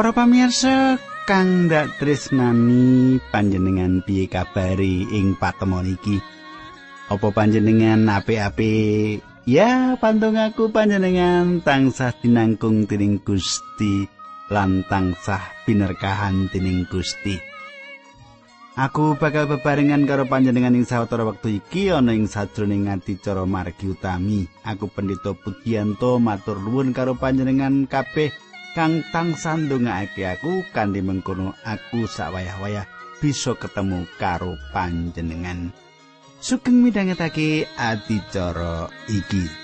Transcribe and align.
Para 0.00 0.16
pamirsa 0.16 0.96
kang 1.28 1.68
dak 1.68 2.00
tresnani 2.00 3.20
panjenengan 3.28 4.00
piye 4.00 4.32
kabari 4.32 5.04
ing 5.12 5.36
patemon 5.36 5.84
iki? 5.84 6.16
Apa 7.12 7.28
panjenengan 7.28 8.08
apik-apik? 8.08 9.20
Ya, 9.44 10.00
pantung 10.00 10.40
aku 10.40 10.72
panjenengan 10.72 11.60
tansah 11.60 12.16
dinangkung 12.16 12.88
dening 12.88 13.20
Gusti 13.20 14.08
lan 14.48 14.88
tansah 14.88 15.68
binerkahan 15.68 16.48
dening 16.48 16.88
Gusti. 16.88 17.36
Aku 18.80 19.20
bakal 19.20 19.52
bebarengan 19.52 20.08
karo 20.08 20.24
panjenengan 20.24 20.80
ing 20.80 20.88
sawetara 20.88 21.28
wektu 21.28 21.60
iki 21.60 21.92
ana 21.92 22.16
ing 22.16 22.24
sajroning 22.24 22.88
adicara 22.88 23.44
margi 23.44 23.92
utami. 23.92 24.48
Aku 24.64 24.88
Pendito 24.88 25.36
Pujiyanto 25.36 26.16
matur 26.16 26.56
nuwun 26.56 26.96
karo 26.96 27.20
panjenengan 27.20 27.84
kabeh 27.84 28.32
kang 28.72 29.02
tansah 29.10 29.58
ndongaake 29.58 30.22
aku 30.26 30.62
kanthi 30.70 31.02
mengkono 31.02 31.58
aku 31.66 32.06
sawayah-wayah 32.06 32.86
bisa 33.20 33.52
ketemu 33.58 34.08
karo 34.16 34.56
panjenengan. 34.72 35.74
Sugeng 36.40 36.80
midhangetake 36.80 37.68
adicara 37.76 38.88
iki. 39.12 39.59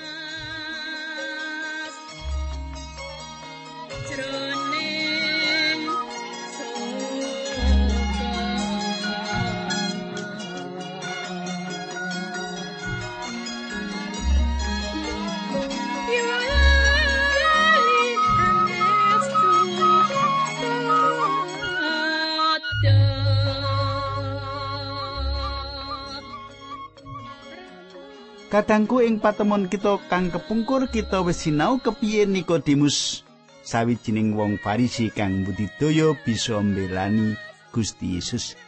Kadangku 28.66 28.98
ing 28.98 29.22
patemon 29.22 29.70
kita 29.70 29.94
kang 30.10 30.26
kepungkur 30.26 30.90
kita 30.90 31.22
wis 31.22 31.46
sinau 31.46 31.78
kepiye 31.78 32.26
Nikodemus 32.26 33.22
sawijining 33.62 34.34
wong 34.34 34.58
Farisi 34.58 35.06
kang 35.14 35.46
budidaya 35.46 36.18
bisa 36.26 36.58
mbelani 36.58 37.38
Gusti 37.70 38.18
Yesus. 38.18 38.58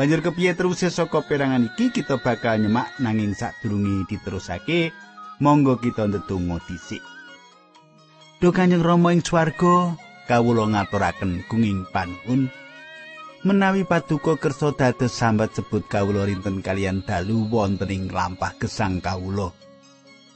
Banjur 0.00 0.24
kepiye 0.24 0.56
terus 0.56 0.80
saka 0.88 1.20
perangan 1.20 1.68
iki 1.68 1.92
kita 1.92 2.16
bakal 2.16 2.64
nyemak 2.64 2.96
nanging 2.96 3.36
sadurunge 3.36 4.08
diterusake 4.08 4.88
monggo 5.36 5.76
kita 5.76 6.08
ndedonga 6.08 6.56
dhisik. 6.64 7.04
Duh 8.40 8.56
Kanjeng 8.56 8.80
Rama 8.80 9.12
ing 9.12 9.20
swarga 9.20 10.00
kawula 10.32 10.64
ngaturaken 10.64 11.44
gunging 11.44 11.84
panuwun 11.92 12.48
menawi 13.40 13.88
paduka 13.88 14.36
kersa 14.36 14.76
dados 14.76 15.16
sambat 15.16 15.56
sebut 15.56 15.88
kawula 15.88 16.28
rinten 16.28 16.60
kalian 16.60 17.00
dalu 17.00 17.48
wonten 17.48 17.88
ing 17.88 18.12
lampah 18.12 18.52
gesang 18.60 19.00
kawula. 19.00 19.48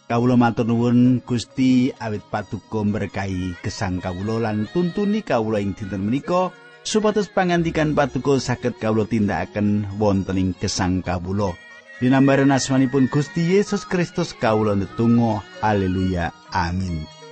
Kawula 0.04 0.36
matur 0.36 0.68
nuwun 0.68 1.20
Gusti 1.24 1.92
awit 1.96 2.24
paduka 2.28 2.80
berkahi 2.84 3.56
gesang 3.60 4.00
kawula 4.00 4.48
lan 4.48 4.68
tuntuni 4.72 5.20
kawula 5.20 5.60
ing 5.60 5.76
dinten 5.76 6.08
menika 6.08 6.52
supados 6.84 7.28
pangandikan 7.28 7.92
paduka 7.92 8.40
saged 8.40 8.76
kawula 8.80 9.04
tindakaken 9.04 9.88
wonten 10.00 10.40
ing 10.40 10.50
gesang 10.56 11.04
kawula. 11.04 11.52
Dinambaran 12.00 12.52
asmanipun 12.52 13.08
Gusti 13.12 13.56
Yesus 13.56 13.84
Kristus 13.84 14.32
kawula 14.32 14.76
netunggal 14.76 15.44
haleluya 15.60 16.32
amin. 16.52 17.23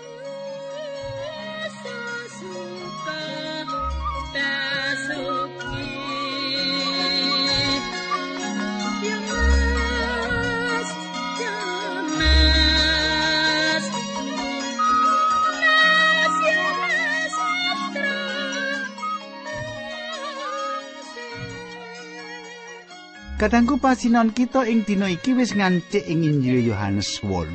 Kadangku 23.42 23.82
pasinan 23.82 24.30
kita 24.30 24.70
ing 24.70 24.86
dina 24.86 25.10
iki 25.10 25.34
wis 25.34 25.58
ngancik 25.58 26.06
ing 26.06 26.22
Injil 26.22 26.62
Yohanes 26.62 27.18
8. 27.26 27.50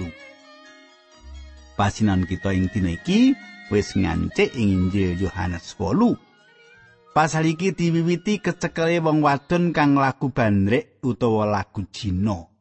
Pasinan 1.80 2.28
kita 2.28 2.52
ing 2.52 2.68
dina 2.68 2.92
iki 2.92 3.32
wis 3.72 3.96
ngancik 3.96 4.52
ing 4.60 4.92
Injil 4.92 5.16
Yohanes 5.16 5.80
8. 5.80 7.16
Pasal 7.16 7.56
iki 7.56 7.72
diwiwiti 7.72 8.44
kecekele 8.44 9.00
wong 9.00 9.24
wadon 9.24 9.72
kang 9.72 9.96
laku 9.96 10.28
bandrek 10.28 11.00
utawa 11.08 11.48
laku 11.48 11.88
jino. 11.88 12.52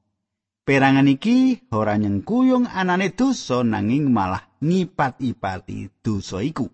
Perangan 0.63 1.11
iki 1.11 1.67
ora 1.75 1.99
nyengkuyung 1.99 2.71
anane 2.71 3.11
dosa 3.11 3.67
nanging 3.67 4.07
malah 4.07 4.55
ngipat-ipati 4.63 5.99
dosa 5.99 6.47
iku. 6.47 6.71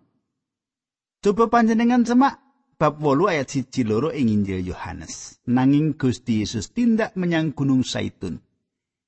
Coba 1.24 1.48
panjenengan 1.48 2.04
semak 2.04 2.41
bab 2.82 2.98
8 2.98 3.30
ayat 3.30 3.46
1 3.46 3.86
loro 3.86 4.10
ing 4.10 4.26
Injil 4.26 4.66
Yohanes. 4.66 5.38
Nanging 5.46 5.94
Gusti 5.94 6.42
Yesus 6.42 6.74
tindak 6.74 7.14
menyang 7.14 7.54
Gunung 7.54 7.86
Saitun. 7.86 8.42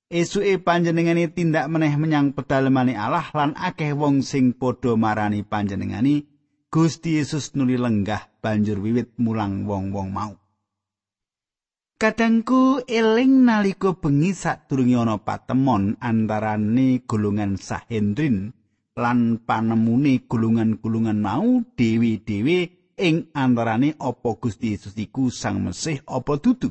Esuke 0.06 0.62
panjenengane 0.62 1.26
tindak 1.34 1.66
meneh 1.66 1.90
menyang 1.98 2.38
pedalemane 2.38 2.94
Allah 2.94 3.26
lan 3.34 3.58
akeh 3.58 3.90
wong 3.90 4.22
sing 4.22 4.54
padha 4.54 4.94
marani 4.94 5.42
panjenengani 5.42 6.22
Gusti 6.70 7.18
Yesus 7.18 7.58
nuli 7.58 7.74
lenggah 7.74 8.30
banjur 8.38 8.78
wiwit 8.78 9.18
mulang 9.18 9.66
wong-wong 9.66 10.14
mau. 10.14 10.38
Kadangku 11.98 12.86
eling 12.86 13.42
nalika 13.42 13.98
bengi 13.98 14.38
sadurunge 14.38 15.02
ana 15.02 15.18
patemon 15.18 15.98
antarane 15.98 17.02
golongan 17.10 17.58
Sahendrin 17.58 18.54
lan 18.94 19.42
panemune 19.42 20.22
golongan-golongan 20.30 21.18
mau 21.18 21.58
dewi-dewi 21.74 22.83
ing 22.96 23.30
antarane 23.34 23.94
apa 23.98 24.30
Gusti 24.38 24.74
Yesus 24.74 24.94
iku 24.98 25.30
Sang 25.30 25.62
Mesih 25.62 26.02
apa 26.06 26.38
dudu. 26.38 26.70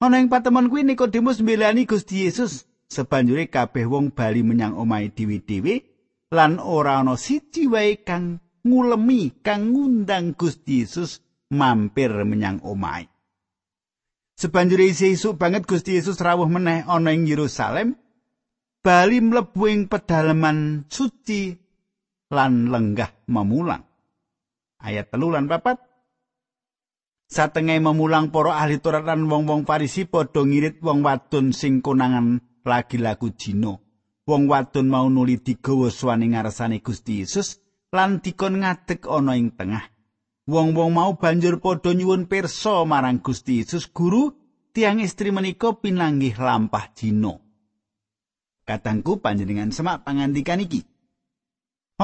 Ana 0.00 0.20
ing 0.20 0.28
patemon 0.28 0.68
kuwi 0.68 0.84
Nikodemus 0.84 1.40
mbelani 1.40 1.88
Gusti 1.88 2.28
Yesus 2.28 2.68
sebanjure 2.90 3.48
kabeh 3.48 3.88
wong 3.88 4.12
bali 4.12 4.44
menyang 4.44 4.76
omahe 4.76 5.08
dhewe-dhewe 5.08 5.74
lan 6.34 6.60
ora 6.60 7.00
ana 7.00 7.16
siji 7.16 7.70
wae 7.70 8.04
kang 8.04 8.42
ngulemi 8.64 9.40
kang 9.40 9.72
ngundang 9.72 10.36
Gusti 10.36 10.84
Yesus 10.84 11.24
mampir 11.52 12.12
menyang 12.24 12.60
omahe. 12.64 13.08
Sebanjure 14.34 14.90
isih 14.90 15.14
banget 15.38 15.62
Gusti 15.62 15.94
Yesus 15.94 16.18
rawuh 16.18 16.50
meneh 16.50 16.82
ana 16.84 17.14
ing 17.14 17.30
Yerusalem 17.30 17.94
bali 18.82 19.22
mlebu 19.22 19.62
ing 19.70 19.86
pedalaman 19.86 20.90
suci 20.90 21.54
lan 22.34 22.68
lenggah 22.68 23.14
memulang. 23.30 23.83
Ayat 24.84 25.08
telu 25.08 25.32
lan 25.32 25.48
papat 25.48 25.80
Satengah 27.24 27.80
memulang 27.80 28.28
para 28.28 28.60
ahli 28.60 28.78
Taurat 28.78 29.02
lan 29.08 29.24
wong-wong 29.26 29.64
Farisi 29.64 30.04
padha 30.04 30.44
ngirit 30.44 30.78
wong 30.84 31.00
wadon 31.00 31.56
sing 31.56 31.80
konangan 31.80 32.38
lagi 32.62 33.00
lagu 33.00 33.32
jino. 33.32 33.80
Wong 34.28 34.46
wadon 34.46 34.92
mau 34.92 35.08
nuli 35.08 35.40
digawa 35.40 35.88
suwane 35.88 36.30
ngarsane 36.30 36.84
Gusti 36.84 37.24
Yesus 37.24 37.58
lan 37.90 38.20
dikon 38.20 38.60
ngadeg 38.60 39.08
ana 39.08 39.34
ing 39.40 39.56
tengah. 39.56 39.82
Wong-wong 40.44 40.92
mau 40.92 41.16
banjur 41.16 41.58
padha 41.64 41.96
nyuwun 41.96 42.28
pirsa 42.28 42.84
marang 42.84 43.24
Gusti 43.24 43.64
Yesus, 43.64 43.88
"Guru, 43.88 44.30
tiang 44.76 45.00
istri 45.00 45.32
menika 45.32 45.72
pinanggih 45.72 46.36
lampah 46.36 46.92
jino." 46.92 47.40
Katangku 48.62 49.20
panjenengan 49.24 49.72
semak 49.72 50.04
pangandikan 50.04 50.60
iki. 50.60 50.84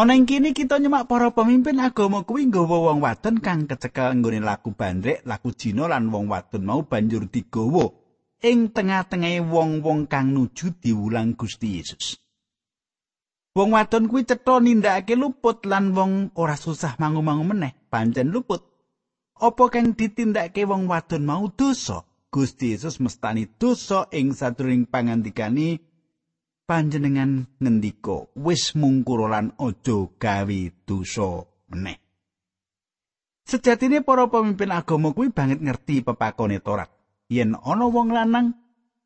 Ana 0.01 0.17
ing 0.17 0.25
kene 0.25 0.57
kita 0.57 0.81
nyemak 0.81 1.13
para 1.13 1.29
pemimpin 1.29 1.77
agama 1.77 2.25
kuwi 2.25 2.49
nggawa 2.49 2.89
wong 2.89 3.05
wadon 3.05 3.37
kang 3.37 3.69
kecekel 3.69 4.17
nggone 4.17 4.41
laku 4.41 4.73
bandrek, 4.73 5.21
laku 5.29 5.53
jina 5.53 5.93
lan 5.93 6.09
wong 6.09 6.25
wadon 6.33 6.65
mau 6.65 6.81
banjur 6.89 7.29
digawa 7.29 7.93
ing 8.41 8.73
tengah-tengahe 8.73 9.45
wong-wong 9.45 10.09
kang 10.09 10.33
nuju 10.33 10.81
diwulang 10.81 11.37
Gusti 11.37 11.77
Yesus. 11.77 12.17
Wong 13.53 13.77
wadon 13.77 14.09
kuwi 14.09 14.25
cetha 14.25 14.57
nindakake 14.57 15.21
luput 15.21 15.69
lan 15.69 15.93
wong 15.93 16.33
ora 16.33 16.57
susah 16.57 16.97
mangu-mangu 16.97 17.45
meneh, 17.45 17.77
pancen 17.93 18.33
luput. 18.33 18.65
Apa 19.37 19.69
kang 19.69 19.93
ditindakake 19.93 20.65
wong 20.65 20.89
wadon 20.89 21.29
mau 21.29 21.45
dosa? 21.53 22.09
Gusti 22.33 22.73
Yesus 22.73 23.05
mestani 23.05 23.53
dosa 23.53 24.09
ing 24.17 24.33
sadurunge 24.33 24.89
pangandikane 24.89 25.90
panjenengan 26.71 27.51
ngendika 27.59 28.31
wis 28.39 28.79
mungkur 28.79 29.27
lan 29.27 29.51
aja 29.59 30.07
gawe 30.07 30.61
dosa 30.87 31.43
meneh. 31.67 31.99
Sejatine 33.43 34.07
para 34.07 34.31
pemimpin 34.31 34.71
agama 34.71 35.11
kuwi 35.11 35.35
banget 35.35 35.59
ngerti 35.59 36.07
pepakone 36.07 36.63
Torat. 36.63 36.87
Yen 37.27 37.59
ana 37.59 37.91
wong 37.91 38.15
lanang 38.15 38.55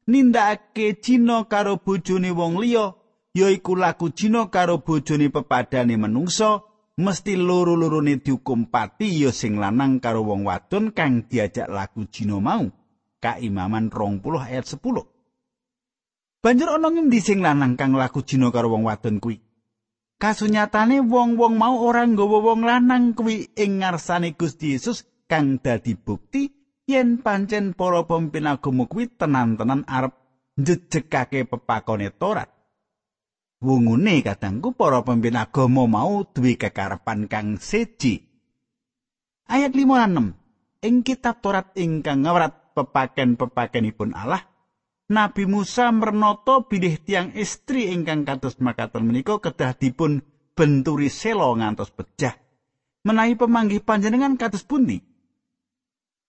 nindakake 0.04 1.00
cina 1.00 1.48
karo 1.48 1.80
bojone 1.80 2.28
wong 2.36 2.60
liya, 2.60 2.92
yaiku 3.32 3.72
laku 3.72 4.12
cina 4.12 4.52
karo 4.52 4.84
bojone 4.84 5.32
pepadane 5.32 5.96
menungsa, 5.96 6.60
mesti 7.00 7.40
loro-lorone 7.40 8.20
dihukum 8.20 8.68
pati 8.68 9.24
ya 9.24 9.32
sing 9.32 9.56
lanang 9.56 10.04
karo 10.04 10.28
wong 10.28 10.44
wadon 10.44 10.92
kang 10.92 11.24
diajak 11.24 11.72
lagu 11.72 12.04
jino 12.12 12.44
mau. 12.44 12.68
Kaimaman 13.24 13.88
20 13.88 14.20
ayat 14.36 14.68
10. 14.68 15.13
Banjur 16.44 16.76
ana 16.76 16.92
ngendi 16.92 17.24
sing 17.24 17.40
lanang 17.40 17.72
kang 17.72 17.96
lagu 17.96 18.20
jino 18.20 18.52
karo 18.52 18.68
wong 18.68 18.84
wadon 18.84 19.16
kuwi? 19.16 19.40
Kasunyatane 20.20 21.00
wong-wong 21.00 21.56
mau 21.56 21.80
ora 21.80 22.04
nggawa 22.04 22.38
wong 22.44 22.68
lanang 22.68 23.16
kuwi 23.16 23.56
ing 23.56 23.80
ngarsane 23.80 24.36
Gusti 24.36 24.76
Yesus 24.76 25.08
kang 25.24 25.56
dadi 25.56 25.96
bukti 25.96 26.52
yen 26.84 27.24
pancen 27.24 27.72
para 27.72 28.04
pemimpin 28.04 28.44
agama 28.44 28.84
kuwi 28.84 29.08
tenan-tenan 29.08 29.88
arep 29.88 30.12
njejekake 30.60 31.48
pepakone 31.48 32.12
Torat. 32.12 32.52
Wungune 33.64 34.20
kadangku 34.20 34.76
para 34.76 35.00
pemimpin 35.00 35.40
agama 35.40 35.88
mau 35.88 36.28
duwe 36.28 36.60
kekarepan 36.60 37.24
kang 37.24 37.56
seji. 37.56 38.20
Ayat 39.48 39.72
56. 39.72 40.84
Ing 40.84 41.00
kitab 41.00 41.40
Torat 41.40 41.72
ingkang 41.80 42.28
ngawrat 42.28 42.76
pepaken-pepakenipun 42.76 44.12
Allah, 44.12 44.44
Nabi 45.04 45.44
Musa 45.44 45.92
mernoto 45.92 46.64
bilih 46.64 46.96
tiang 46.96 47.28
istri 47.36 47.92
ingkang 47.92 48.24
kados 48.24 48.56
makaten 48.56 49.04
menika 49.04 49.36
kedah 49.36 49.76
dipun 49.76 50.24
benturi 50.56 51.12
selo 51.12 51.52
ngantos 51.52 51.92
pecah. 51.92 52.32
Menawi 53.04 53.36
pemanggih 53.36 53.84
panjenengan 53.84 54.40
kados 54.40 54.64
pundi? 54.64 54.96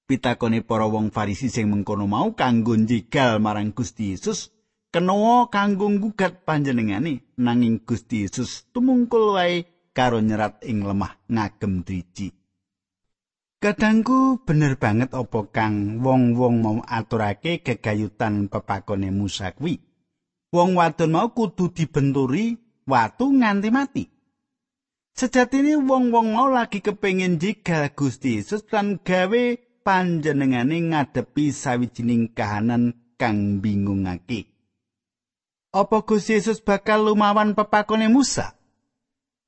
Pitakone 0.03 0.59
para 0.59 0.91
wong 0.91 1.07
Farisi 1.07 1.47
sing 1.47 1.71
mengkono 1.71 2.03
mau 2.03 2.35
kanggo 2.35 2.75
njegal 2.75 3.39
marang 3.39 3.71
Gusti 3.71 4.11
Yesus 4.11 4.51
kenowo 4.91 5.47
kanggo 5.47 5.87
gugat 5.95 6.43
panjenengane 6.43 7.23
nanging 7.39 7.79
Gusti 7.79 8.27
Yesus 8.27 8.67
tumungkul 8.75 9.39
wae 9.39 9.63
karo 9.95 10.19
nyerat 10.19 10.59
ing 10.67 10.83
lemah 10.83 11.15
ngagem 11.31 11.87
driji. 11.87 12.35
Kadangku 13.65 14.45
bener 14.45 14.77
banget 14.77 15.09
apa 15.17 15.49
kang 15.49 15.97
wong-wong 16.05 16.61
mau 16.61 16.77
aturake 16.85 17.65
gegayutan 17.65 18.45
pepakone 18.45 19.09
Musa 19.09 19.57
kuwi. 19.57 19.81
Wong 20.53 20.77
wadon 20.77 21.17
mau 21.17 21.33
kudu 21.33 21.73
dibenturi 21.73 22.61
watu 22.85 23.33
nganti 23.33 23.69
mati. 23.73 24.05
Sejatine 25.17 25.81
wong-wong 25.81 26.37
mau 26.37 26.45
lagi 26.45 26.77
kepengin 26.77 27.41
jigal 27.41 27.89
Gusti 27.97 28.37
Yesus 28.37 28.69
lan 28.69 29.01
gawe 29.01 29.57
panjenengane 29.81 30.93
ngadepi 30.93 31.49
sawijining 31.49 32.37
kahanan 32.37 32.93
kang 33.17 33.65
bingungake. 33.65 34.45
Apa 35.73 36.05
Gusti 36.05 36.37
Yesus 36.37 36.61
bakal 36.61 37.01
lumawan 37.09 37.57
pepakone 37.57 38.13
Musa? 38.13 38.53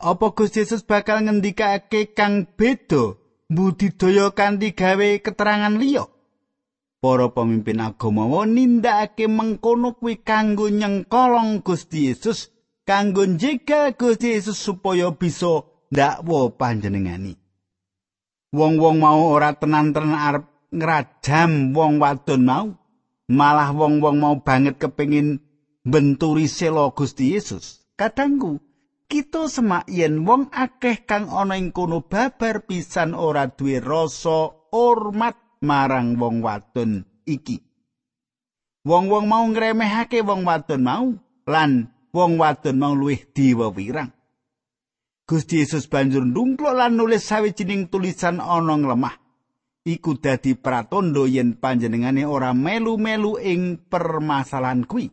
Apa 0.02 0.34
Gusti 0.34 0.66
Yesus 0.66 0.82
bakal 0.82 1.22
ngendikake 1.22 2.18
kang 2.18 2.50
beda 2.58 3.27
budidaya 3.48 4.32
kanthi 4.36 4.76
gawe 4.76 5.10
keterangan 5.24 5.76
liya? 5.80 6.06
Para 6.98 7.32
pemimpin 7.32 7.80
agama 7.80 8.44
nindakake 8.44 9.30
mengkono 9.30 9.96
kuwi 9.96 10.20
kanggo 10.20 10.68
nyengkolong 10.68 11.62
Gusti 11.64 12.12
Yesus, 12.12 12.50
kanggo 12.84 13.24
njegal 13.24 13.94
Gusti 13.96 14.34
Yesus 14.36 14.58
supaya 14.60 15.14
bisa 15.14 15.64
ndakwa 15.94 16.52
panjenengani. 16.58 17.38
Wong-wong 18.52 18.98
mau 19.04 19.30
ora 19.30 19.54
tenan-tenan 19.54 20.18
arep 20.18 20.46
ngrajam 20.74 21.76
wong 21.76 22.02
wadon 22.02 22.42
mau, 22.44 22.68
malah 23.30 23.70
wong-wong 23.72 24.18
mau 24.18 24.36
banget 24.42 24.82
kepengin 24.82 25.40
benturi 25.86 26.50
selo 26.50 26.92
Gusti 26.92 27.38
Yesus. 27.38 27.86
Kadangku, 27.94 28.58
kita 29.08 29.48
semak 29.48 29.88
yen 29.88 30.28
wong 30.28 30.52
akeh 30.52 31.08
kang 31.08 31.32
ana 31.32 31.56
ing 31.56 31.72
kono 31.72 32.04
babar 32.04 32.68
pisan 32.68 33.16
ora 33.16 33.48
duwe 33.48 33.80
rasa 33.80 34.52
hormat 34.72 35.64
marang 35.64 36.20
wong 36.20 36.44
wadon 36.44 37.08
iki. 37.24 37.64
Wong-wong 38.88 39.28
mau 39.28 39.44
ngremehake 39.48 40.24
wong 40.24 40.48
wadon 40.48 40.82
mau 40.84 41.08
lan 41.48 41.92
wong 42.12 42.40
wadon 42.40 42.78
mau 42.80 42.96
luwih 42.96 43.32
diwewirang. 43.32 44.12
Gusti 45.28 45.60
Yesus 45.60 45.92
banjur 45.92 46.24
ndungkluk 46.24 46.72
lan 46.72 46.96
nulis 46.96 47.28
sawijining 47.28 47.92
tulisan 47.92 48.40
ana 48.40 48.80
lemah. 48.80 49.16
Iku 49.88 50.20
dadi 50.20 50.56
pratondo 50.56 51.28
yen 51.28 51.60
panjenengane 51.60 52.24
ora 52.28 52.52
melu-melu 52.56 53.40
ing 53.40 53.88
permasalahan 53.92 54.84
kuwi. 54.88 55.12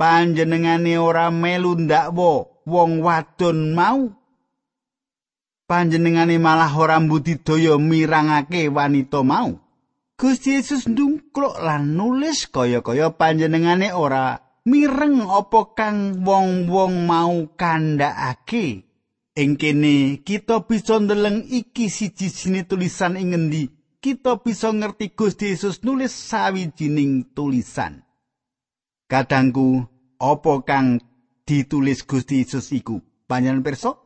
panjenengane 0.00 0.96
ora 0.96 1.28
melu 1.28 1.76
ndakwa 1.76 2.59
wong 2.70 3.02
wadon 3.02 3.74
mau. 3.74 4.14
Panjenengane 5.66 6.38
malah 6.38 6.70
ora 6.70 7.02
mbudidaya 7.02 7.74
mirangake 7.78 8.70
wanita 8.70 9.26
mau. 9.26 9.58
Gusti 10.14 10.58
Yesus 10.58 10.86
ndungkluk 10.86 11.58
lan 11.58 11.96
nulis 11.96 12.46
kaya-kaya 12.50 13.14
panjenengane 13.14 13.90
ora 13.90 14.36
mireng 14.68 15.24
apa 15.24 15.72
kang 15.72 16.22
wong-wong 16.22 17.08
mau 17.08 17.48
kandhakake. 17.58 18.86
Ing 19.38 19.56
kene 19.56 20.20
kita 20.26 20.66
bisa 20.66 21.00
ndeleng 21.00 21.46
iki 21.48 21.88
siji-siji 21.88 22.66
tulisan 22.66 23.16
ing 23.16 23.32
ngendi. 23.32 23.64
Kita 24.00 24.40
bisa 24.40 24.72
ngerti 24.72 25.12
Gusti 25.12 25.52
Yesus 25.52 25.84
nulis 25.84 26.12
sawijining 26.12 27.36
tulisan. 27.36 28.00
Kadangku, 29.08 29.84
apa 30.20 30.52
kang 30.64 31.00
ditulis 31.50 32.06
Gusti 32.06 32.46
Yesus 32.46 32.70
iku? 32.70 33.02
Panjenengan 33.26 33.66
pirsa? 33.66 33.98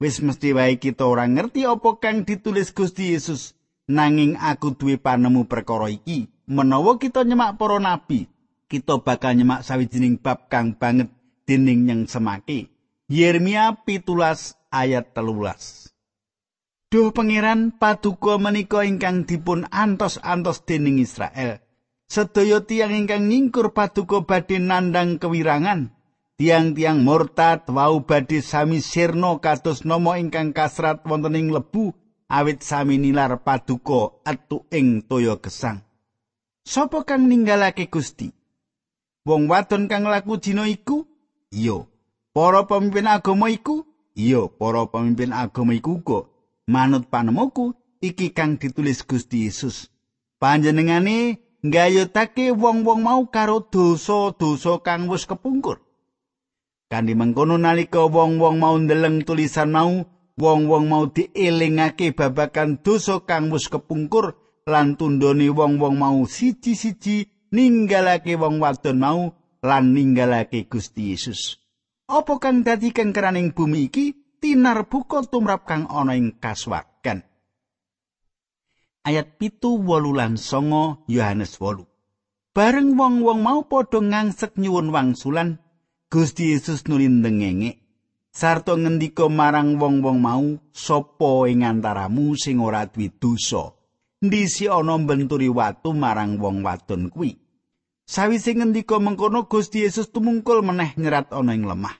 Wis 0.00 0.24
mesti 0.24 0.56
wae 0.56 0.80
kita 0.80 1.04
ora 1.04 1.28
ngerti 1.28 1.68
apa 1.68 2.00
kang 2.00 2.24
ditulis 2.24 2.72
Gusti 2.72 3.12
Yesus. 3.12 3.52
Nanging 3.92 4.40
aku 4.40 4.72
duwe 4.72 4.96
panemu 4.96 5.44
perkara 5.44 5.92
iki. 5.92 6.32
Menawa 6.48 6.96
kita 6.96 7.28
nyemak 7.28 7.60
para 7.60 7.76
nabi, 7.76 8.24
kita 8.72 9.04
bakal 9.04 9.36
nyemak 9.36 9.60
sawijining 9.60 10.16
bab 10.16 10.48
kang 10.48 10.72
banget 10.72 11.12
dening 11.44 11.92
yang 11.92 12.08
semake. 12.08 12.72
Yeremia 13.12 13.84
pitulas 13.84 14.56
ayat 14.72 15.12
telulas. 15.12 15.92
Duh 16.88 17.12
pangeran 17.12 17.76
paduka 17.76 18.40
menika 18.40 18.80
ingkang 18.88 19.28
dipun 19.28 19.68
antos-antos 19.68 20.64
dening 20.64 20.96
Israel. 21.04 21.60
sedaya 22.12 22.60
tiang 22.60 22.92
ingkang 22.92 23.32
ngingkur 23.32 23.72
paduka 23.72 24.20
badhe 24.28 24.60
nandang 24.60 25.16
kewirangan 25.16 25.96
tiang-tiang 26.38 27.04
murtad 27.04 27.68
wau 27.68 28.04
badhe 28.08 28.40
sami 28.40 28.80
sirna 28.80 29.36
kados 29.40 29.84
nama 29.84 30.16
ingkang 30.16 30.56
kasrat 30.56 31.04
wonten 31.04 31.36
ing 31.36 31.48
lebu 31.52 31.92
awit 32.32 32.64
sami 32.64 32.96
nilar 32.96 33.44
paduka 33.44 34.22
atu 34.24 34.64
ing 34.72 35.04
toya 35.04 35.36
gesang. 35.36 35.84
Sapa 36.64 37.02
kang 37.04 37.26
ninggalake 37.26 37.90
Gusti? 37.90 38.32
Wong 39.26 39.50
wadon 39.50 39.90
kang 39.90 40.06
laku 40.06 40.38
jina 40.38 40.64
iku? 40.70 41.04
Iya. 41.50 41.84
Para 42.32 42.64
pemimpin 42.64 43.10
agama 43.10 43.52
iku? 43.52 43.84
Iya 44.16 44.48
para 44.48 44.88
pemimpin 44.88 45.36
agama 45.36 45.76
iku 45.76 46.00
kok 46.00 46.24
manut 46.68 47.12
panemuku 47.12 47.76
iki 48.00 48.32
kang 48.32 48.56
ditulis 48.56 49.04
Gusti 49.04 49.44
Yesus. 49.48 49.92
Panjenengane 50.40 51.40
nggayutake 51.60 52.56
wong-wong 52.56 53.04
mau 53.04 53.22
karo 53.28 53.68
dosa-dosa 53.68 54.80
kang 54.80 55.12
wis 55.12 55.28
kepungkur. 55.28 55.81
Kanthi 56.92 57.16
mengkono 57.16 57.56
nalika 57.56 58.04
wong-wong 58.04 58.60
mau 58.60 58.76
ndeleng 58.76 59.24
tulisan 59.24 59.72
mau, 59.72 60.04
wong-wong 60.36 60.84
mau 60.92 61.08
dielingake 61.08 62.12
babakan 62.12 62.84
dosa 62.84 63.24
kang 63.24 63.48
wis 63.48 63.72
kepungkur 63.72 64.36
lan 64.68 65.00
tundone 65.00 65.48
wong-wong 65.48 65.96
mau 65.96 66.20
siji-siji 66.28 67.48
ninggalake 67.48 68.36
wong 68.36 68.60
wadon 68.60 69.00
mau 69.00 69.20
lan 69.64 69.96
ninggalake 69.96 70.68
Gusti 70.68 71.16
Yesus. 71.16 71.56
Apa 72.12 72.36
kang 72.36 72.60
dadi 72.60 72.92
kengkeraning 72.92 73.56
bumi 73.56 73.88
iki 73.88 74.36
tinar 74.36 74.84
buka 74.92 75.24
tumrap 75.24 75.64
kang 75.64 75.88
ana 75.88 76.12
ing 76.12 76.36
kaswargan. 76.36 77.24
ayat 79.02 79.38
pitu 79.38 79.78
wolulan 79.82 80.38
songo 80.38 81.02
Yohanes 81.10 81.58
wolu. 81.58 81.86
Bareng 82.52 82.94
wong-wong 83.00 83.40
mau 83.40 83.64
padha 83.64 83.98
ngangsek 83.98 84.60
nyuwun 84.60 84.92
wangsulan, 84.92 85.61
Gusti 86.12 86.52
Yesus 86.52 86.84
nulindengenge. 86.92 87.80
Sarto 88.28 88.76
ngendika 88.76 89.32
marang 89.32 89.80
wong-wong 89.80 90.20
mau, 90.20 90.60
sapa 90.68 91.48
ing 91.48 91.64
antaramu 91.64 92.36
sing 92.36 92.60
ora 92.60 92.84
duwe 92.84 93.08
dosa? 93.16 93.72
Ndisi 94.20 94.68
ana 94.68 95.00
mbenturi 95.00 95.48
watu 95.48 95.96
marang 95.96 96.36
wong 96.36 96.60
wadon 96.60 97.08
kuwi. 97.08 97.40
Sawise 98.04 98.52
ngendika 98.52 99.00
mengkono 99.00 99.48
Gusti 99.48 99.88
Yesus 99.88 100.12
tumungkul 100.12 100.60
meneh 100.60 100.92
nyerat 101.00 101.32
ana 101.32 101.56
ing 101.56 101.64
lemah. 101.64 101.96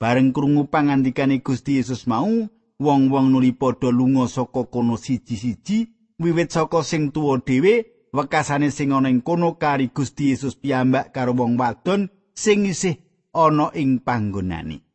Bareng 0.00 0.32
krungu 0.32 0.64
pangandikane 0.72 1.44
Gusti 1.44 1.76
Yesus 1.76 2.08
mau, 2.08 2.32
wong-wong 2.80 3.28
nuli 3.28 3.52
padha 3.52 3.92
lunga 3.92 4.24
saka 4.24 4.64
kono 4.72 4.96
siji-siji 4.96 5.92
wiwit 6.16 6.48
saka 6.48 6.80
sing 6.80 7.12
tuwa 7.12 7.36
dhewe 7.44 8.08
wekasane 8.08 8.72
sing 8.72 8.88
ana 8.96 9.12
ing 9.12 9.20
kono 9.20 9.60
kari 9.60 9.92
Gusti 9.92 10.32
Yesus 10.32 10.56
piyambak 10.56 11.12
karo 11.12 11.36
wong 11.36 11.60
wadon 11.60 12.08
sing 12.32 12.64
isih 12.64 13.07
ana 13.32 13.72
ing 13.74 14.00
panggonane 14.00 14.88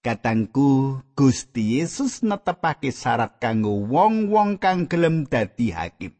Katangku 0.00 0.96
Gusti 1.12 1.76
Yesus 1.76 2.24
netepake 2.24 2.88
syarat 2.88 3.36
kanggo 3.36 3.84
wong-wong 3.84 4.56
kang 4.56 4.88
gelem 4.88 5.28
dadi 5.28 5.76
hakim. 5.76 6.16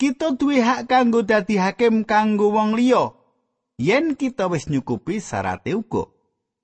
Kita 0.00 0.32
duwe 0.32 0.64
hak 0.64 0.88
kanggo 0.88 1.20
dadi 1.20 1.60
hakim 1.60 2.08
kanggo 2.08 2.56
wong 2.56 2.72
liya. 2.72 3.12
Yen 3.76 4.16
kita 4.16 4.48
wis 4.48 4.72
nyukupi 4.72 5.20
syarate 5.20 5.76
uga. 5.76 6.08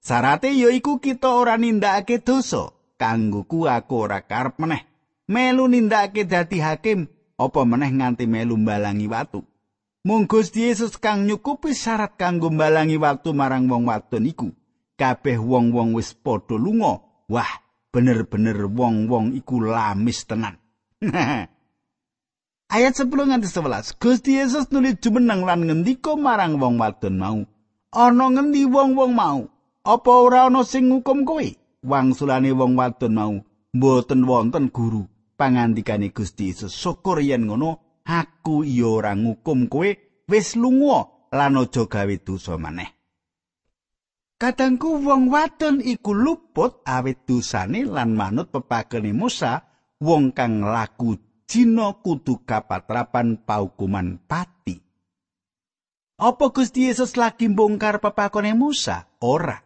Syarate 0.00 0.56
yaiku 0.56 1.04
kita 1.04 1.36
ora 1.36 1.60
nindakake 1.60 2.24
dosa. 2.24 2.72
Kanggo 2.96 3.44
ku 3.44 3.68
aku 3.68 4.08
ora 4.08 4.24
karep 4.24 4.56
meneh 4.56 4.88
melu 5.28 5.68
nindakake 5.68 6.24
dadi 6.24 6.64
hakim 6.64 7.12
apa 7.36 7.60
meneh 7.68 7.92
nganti 7.92 8.24
melu 8.24 8.56
mbalangi 8.56 9.04
watu. 9.04 9.44
Mung 10.00 10.24
Gusti 10.24 10.64
Yesus 10.64 10.96
kang 10.96 11.28
nyukupi 11.28 11.76
syarat 11.76 12.16
kanggo 12.16 12.48
mbalangi 12.48 12.96
watu 12.96 13.36
marang 13.36 13.68
wong 13.68 13.84
wadon 13.84 14.24
iku. 14.24 14.48
kabeh 15.00 15.40
wong-wong 15.40 15.96
wis 15.96 16.12
padha 16.12 16.60
lunga. 16.60 17.00
Wah, 17.32 17.52
bener-bener 17.88 18.68
wong-wong 18.68 19.32
iku 19.32 19.64
lamis 19.64 20.28
tenan. 20.28 20.60
Ayat 22.74 22.94
10 23.00 23.08
nganti 23.08 23.48
11. 23.48 23.96
Gusti 23.96 24.36
Yesus 24.36 24.68
nulis 24.68 25.00
jumeneng 25.00 25.48
lan 25.48 25.64
ngendika 25.64 26.12
marang 26.20 26.60
wong 26.60 26.76
wadon 26.76 27.16
mau. 27.16 27.40
Ana 27.90 28.26
ngendi 28.30 28.68
wong-wong 28.68 29.12
mau? 29.16 29.48
Apa 29.82 30.12
ora 30.12 30.46
ana 30.46 30.62
sing 30.62 30.92
ngukum 30.92 31.24
kowe? 31.24 31.48
Wangsulane 31.80 32.52
wong 32.52 32.76
wadon 32.76 33.12
mau, 33.16 33.34
mboten 33.72 34.22
wonten 34.28 34.68
guru. 34.68 35.08
Pangandikane 35.40 36.12
Gusti 36.12 36.52
Yesus, 36.52 36.76
syukur 36.76 37.24
yen 37.24 37.48
ngono, 37.48 37.89
aku 38.10 38.66
iya 38.66 38.90
ora 38.90 39.14
ngukum 39.14 39.70
kowe, 39.70 39.90
wis 40.26 40.58
lunga 40.58 41.30
lan 41.30 41.62
aja 41.62 41.86
gawe 41.86 42.16
dosa 42.26 42.58
maneh. 42.58 42.90
Kadangku 44.40 45.04
wong 45.04 45.28
wadon 45.28 45.84
iku 45.84 46.16
luput 46.16 46.80
awit 46.88 47.28
dosane 47.28 47.84
lan 47.84 48.16
manut 48.16 48.48
pepagene 48.48 49.12
Musa, 49.12 49.68
wong 50.00 50.32
kang 50.32 50.64
laku 50.64 51.20
jina 51.44 52.00
kudu 52.00 52.48
kapatrapan 52.48 53.44
paukuman 53.44 54.16
pati. 54.24 54.80
Apa 56.16 56.56
Gusti 56.56 56.88
Yesus 56.88 57.20
lagi 57.20 57.52
mbongkar 57.52 58.00
pepagene 58.00 58.56
Musa? 58.56 59.12
Ora. 59.20 59.60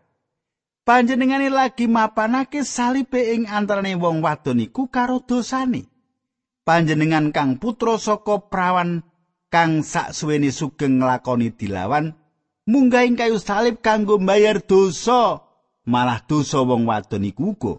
Panjenengane 0.83 1.55
lagi 1.55 1.87
mapanake 1.87 2.67
salibe 2.67 3.31
ing 3.31 3.47
antarane 3.47 3.95
wong 3.95 4.27
wadon 4.27 4.59
iku 4.59 4.91
karo 4.91 5.23
dosane. 5.23 5.94
Panjenengan 6.65 7.29
kang 7.29 7.61
putra 7.61 8.01
saka 8.01 8.49
prawan 8.49 9.05
kang 9.53 9.85
saksuwene 9.85 10.49
sugeng 10.49 10.97
nglakoni 10.97 11.53
dilawan 11.53 12.17
munggah 12.65 13.05
ing 13.05 13.21
kayu 13.21 13.37
salib 13.37 13.85
kanggo 13.85 14.17
mbayar 14.17 14.65
dosa. 14.65 15.45
Malah 15.85 16.25
dosa 16.25 16.65
wong 16.65 16.89
wadon 16.89 17.29
iku 17.29 17.53
uga. 17.53 17.75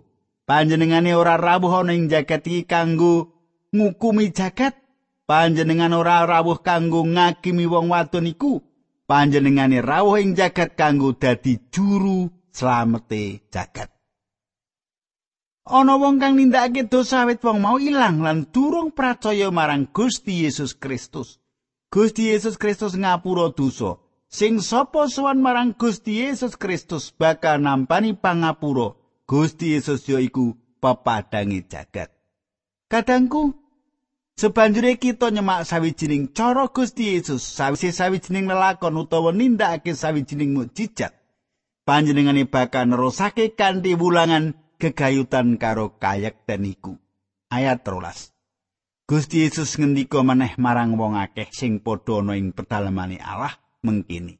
Panjenengane 0.46 1.18
ora 1.18 1.42
rawuh 1.42 1.82
ana 1.82 1.98
ing 1.98 2.06
jagat 2.06 2.46
iki 2.46 2.70
kanggo 2.70 3.34
ngukumi 3.74 4.30
jagat. 4.30 4.78
Panjenengan 5.26 5.98
ora 5.98 6.22
rawuh 6.30 6.62
kanggo 6.62 7.02
ngakimi 7.02 7.66
wong 7.66 7.90
wadon 7.90 8.30
iku. 8.30 8.62
Panjenengane 9.10 9.82
rawuh 9.82 10.22
ing 10.22 10.38
jagat 10.38 10.78
kanggo 10.78 11.18
dadi 11.18 11.58
juru 11.74 12.30
slamete 12.54 13.50
jagat 13.50 13.95
Ana 15.66 15.98
wong 15.98 16.22
kang 16.22 16.38
nindakake 16.38 16.86
dosa 16.86 17.26
awit 17.26 17.42
wong 17.42 17.58
mau 17.58 17.82
ilang 17.82 18.22
lan 18.22 18.46
durung 18.54 18.94
percaya 18.94 19.50
marang 19.50 19.90
Gusti 19.90 20.46
Yesus 20.46 20.78
Kristus. 20.78 21.42
Gusti 21.90 22.30
Yesus 22.30 22.62
Kristus 22.62 22.94
ngapura 22.94 23.50
dosa. 23.50 23.98
sing 24.36 24.60
sapa 24.60 25.08
sowan 25.08 25.40
marang 25.40 25.72
Gusti 25.80 26.20
Yesus 26.20 26.60
Kristus 26.60 27.16
bakal 27.16 27.64
nampani 27.64 28.18
pangapura. 28.18 29.00
Gusti 29.26 29.74
Yesus 29.74 30.06
yaiku 30.06 30.54
pepadangi 30.78 31.66
jagat. 31.66 32.14
Kadangku 32.86 33.58
sebanjure 34.38 35.02
kita 35.02 35.34
nyemak 35.34 35.66
sawijining 35.66 36.30
cara 36.30 36.70
Gusti 36.70 37.18
Yesus 37.18 37.42
sawise 37.42 37.90
sawijining 37.90 38.46
lelakon 38.46 39.02
utawa 39.02 39.34
nindakake 39.34 39.98
sawijining 39.98 40.54
mukjizat. 40.54 41.16
Panjenengane 41.86 42.46
bakal 42.46 42.90
nerusake 42.90 43.58
kanthi 43.58 43.98
wulangan 43.98 44.58
gegayutan 44.78 45.60
karo 45.60 45.96
kayak 46.00 46.48
dan 46.48 46.64
iku. 46.68 46.96
Ayat 47.52 47.84
13. 47.84 48.32
Gusti 49.06 49.46
Yesus 49.46 49.78
ngendika 49.78 50.26
maneh 50.26 50.58
marang 50.58 50.98
wong 50.98 51.14
akeh 51.14 51.52
sing 51.54 51.78
padha 51.84 52.26
ana 52.26 52.34
ing 52.34 52.52
pedalamane 52.52 53.22
Allah. 53.22 53.54
mengkini. 53.86 54.34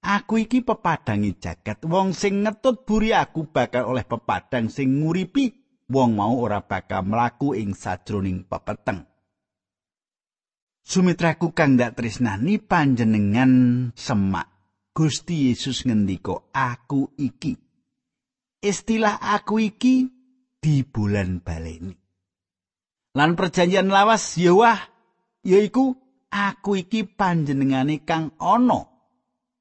Aku 0.00 0.40
iki 0.40 0.64
pepadangi 0.64 1.36
jagat. 1.36 1.84
Wong 1.84 2.16
sing 2.16 2.48
ngetut 2.48 2.88
buri 2.88 3.12
aku 3.12 3.52
bakal 3.52 3.92
oleh 3.92 4.08
pepadang 4.08 4.72
sing 4.72 5.04
nguripi. 5.04 5.52
Wong 5.92 6.18
mau 6.18 6.34
ora 6.40 6.64
bakal 6.64 7.06
mlaku 7.06 7.54
ing 7.54 7.76
sajroning 7.76 8.48
pepeteng. 8.48 9.06
Sumitraku 10.86 11.50
kang 11.50 11.74
dak 11.78 11.98
tresnani 11.98 12.62
panjenengan 12.62 13.52
semak. 13.94 14.50
Gusti 14.96 15.50
Yesus 15.50 15.84
ngendika, 15.84 16.46
"Aku 16.54 17.12
iki." 17.18 17.65
Istilah 18.66 19.22
aku 19.22 19.62
iki 19.62 20.10
di 20.58 20.82
bulan 20.82 21.38
baleni. 21.38 21.94
Lan 23.14 23.38
perjanjian 23.38 23.86
lawas 23.86 24.34
Yahweh 24.34 24.74
yaiku 25.46 25.94
aku 26.34 26.82
iki 26.82 27.06
panjenengane 27.06 28.02
kang 28.02 28.34
ana. 28.42 28.90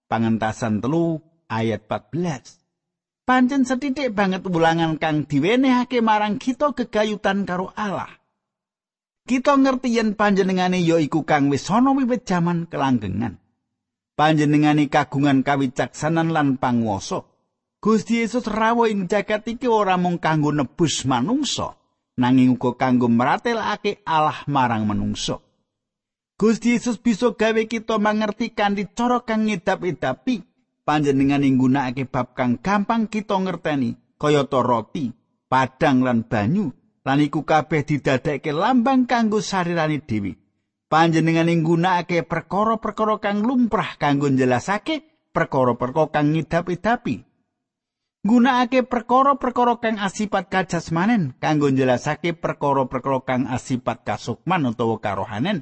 Pangentasan 0.10 0.82
telu 0.82 1.22
ayat 1.46 1.86
14. 1.86 3.30
Pancen 3.30 3.62
setitik 3.70 4.10
banget 4.18 4.42
ulangan 4.50 4.98
kang 4.98 5.30
diwenehake 5.30 6.02
marang 6.02 6.42
kita 6.42 6.74
kegayutan 6.74 7.46
karo 7.46 7.70
Allah. 7.78 8.10
Kita 9.30 9.54
ngerti 9.54 10.02
yen 10.02 10.18
panjenengane 10.18 10.82
ya 10.82 10.98
iku 10.98 11.22
kang 11.30 11.54
wis 11.54 11.70
ana 11.70 11.94
wiwit 11.94 12.26
jaman 12.26 12.66
kelanggengan. 12.66 13.38
Panjenengane 14.18 14.90
kagungan 14.90 15.46
kawicaksanan 15.46 16.34
lan 16.34 16.58
panguwasa. 16.58 17.35
Gusti 17.86 18.18
Yesus 18.18 18.50
rawuh 18.50 18.90
ing 18.90 19.06
jagat 19.06 19.46
iki 19.46 19.70
ora 19.70 19.94
mung 19.94 20.18
kanggo 20.18 20.50
nebus 20.50 21.06
manungsa, 21.06 21.78
nanging 22.18 22.58
uga 22.58 22.74
kanggo 22.82 23.06
mratelake 23.06 24.02
Allah 24.02 24.42
marang 24.50 24.90
manungsa. 24.90 25.38
Gusti 26.34 26.74
Yesus 26.74 26.98
bisa 26.98 27.38
gawe 27.38 27.62
kita 27.70 28.02
mangerti 28.02 28.58
kanthi 28.58 28.90
cara 28.90 29.22
kang 29.22 29.46
ngedap-edapi 29.46 30.42
panjenengan 30.82 31.46
nggunakake 31.46 32.10
bab 32.10 32.34
kang 32.34 32.58
gampang 32.58 33.06
kita 33.06 33.38
ngerteni 33.38 34.18
kayata 34.18 34.66
roti, 34.66 35.14
padang 35.46 36.02
lan 36.02 36.26
banyu 36.26 36.74
lan 37.06 37.22
iku 37.22 37.46
kabeh 37.46 37.86
didadekke 37.86 38.50
lambang 38.50 39.06
kanggo 39.06 39.46
sarirane 39.46 40.02
dewi. 40.02 40.34
Panjenengan 40.90 41.54
nggunakake 41.54 42.26
perkara-perkara 42.26 43.22
kang 43.22 43.46
lumrah 43.46 43.94
kanggo 44.02 44.26
njelasake 44.26 45.30
perkara-perkara 45.30 46.10
kang 46.10 46.34
ngedap-edapi. 46.34 47.35
Gunakake 48.26 48.90
perkara-perkara 48.90 49.78
kang 49.78 50.02
asipat 50.02 50.50
kajasmanen 50.50 51.38
kanggo 51.38 51.70
njelasake 51.70 52.34
perkara-perkara 52.34 53.22
kang 53.22 53.46
asipat 53.46 54.02
kasukman 54.02 54.66
utawa 54.66 54.98
karohanen. 54.98 55.62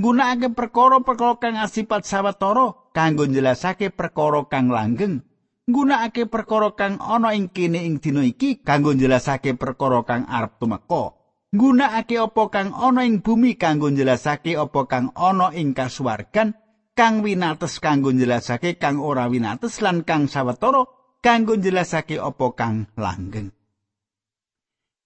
nggunakake 0.00 0.56
perkara-perkara 0.56 1.36
kang 1.36 1.60
asipat 1.60 2.08
sawetara 2.08 2.72
kanggo 2.96 3.28
njelasake 3.28 3.92
perkara 3.92 4.48
kang 4.48 4.72
langgeng. 4.72 5.20
Nggunakake 5.68 6.24
perkara 6.24 6.72
kang 6.72 6.96
ana 7.04 7.36
ing 7.36 7.52
kene 7.52 7.84
ing 7.84 8.00
dina 8.00 8.24
iki 8.24 8.64
kanggo 8.64 8.96
njelasake 8.96 9.52
perkara 9.60 10.00
kang 10.00 10.24
arep 10.24 10.56
tumeka. 10.56 11.20
Nggunakake 11.52 12.16
apa 12.16 12.42
kang 12.48 12.72
ana 12.72 13.04
ing 13.04 13.20
bumi 13.20 13.60
kanggo 13.60 13.92
njelasake 13.92 14.56
apa 14.56 14.88
kang 14.88 15.12
ana 15.12 15.52
ing 15.52 15.76
kasuwargan. 15.76 16.56
Kang 16.96 17.20
winates 17.20 17.76
kanggo 17.76 18.08
njelasake 18.08 18.80
kang 18.80 19.04
ora 19.04 19.28
winates 19.28 19.84
lan 19.84 20.00
kang 20.00 20.32
sawetara 20.32 20.88
kanggo 21.20 21.56
njelasake 21.56 22.16
apa 22.16 22.46
kang 22.56 22.88
langgeng 22.96 23.52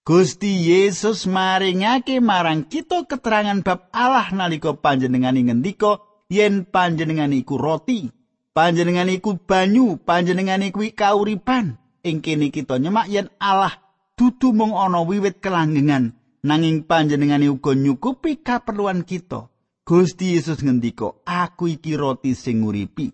Gusti 0.05 0.69
Yesus 0.69 1.25
maringake 1.25 2.21
marang 2.21 2.69
kita 2.69 3.09
keterangan 3.09 3.65
bab 3.65 3.89
Allah 3.89 4.29
nalika 4.29 4.77
panjenengan 4.77 5.33
ngendika 5.33 5.97
yen 6.29 6.69
panjenengan 6.69 7.33
iku 7.33 7.57
roti, 7.57 8.13
panjenengan 8.53 9.09
iku 9.09 9.33
banyu, 9.41 9.97
panjenengan 9.97 10.61
iku 10.61 10.85
kauripan. 10.93 11.81
Ing 12.05 12.21
kene 12.21 12.53
kita 12.53 12.77
nyemak 12.77 13.09
yen 13.09 13.33
Allah 13.41 13.81
dudu 14.13 14.53
mung 14.53 14.77
ana 14.77 15.01
wiwit 15.01 15.41
kelanggengan, 15.41 16.13
nanging 16.45 16.85
panjenengan 16.85 17.41
uga 17.49 17.73
nyukupi 17.73 18.45
kaperluan 18.45 19.01
kita. 19.09 19.49
Gusti 19.89 20.37
Yesus 20.37 20.61
ngendika, 20.61 21.17
"Aku 21.25 21.65
iki 21.65 21.97
roti 21.97 22.37
sing 22.37 22.61
nguripi. 22.61 23.09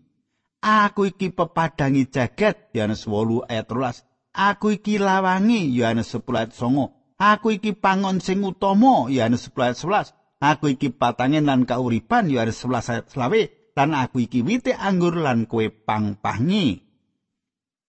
Aku 0.62 1.10
iki 1.10 1.34
pepadangi 1.34 2.06
jagat." 2.08 2.70
Yohanes 2.78 3.10
8 3.10 3.46
ayat 3.50 3.66
13. 3.66 4.06
Aku 4.32 4.78
iki 4.78 5.02
lawangi 5.02 5.68
Yohanes 5.74 6.14
10 6.14 6.38
ayat 6.38 6.54
9. 6.54 6.94
Aku 7.18 7.54
iki 7.54 7.74
pangon 7.74 8.22
sing 8.22 8.46
utama 8.46 9.10
Yohanes 9.10 9.50
10 9.50 9.66
ayat 9.66 9.78
11. 9.82 10.14
Aku 10.42 10.74
iki 10.74 10.90
patangen 10.94 11.46
lan 11.50 11.66
kauripan 11.66 12.30
Yohanes 12.30 12.62
11 12.62 12.94
ayat 12.94 13.06
11. 13.10 13.50
Lan 13.78 13.92
aku 13.98 14.26
iki 14.26 14.46
wite 14.46 14.78
anggur 14.78 15.18
lan 15.18 15.50
kue 15.50 15.74
pang-pangi. 15.74 16.86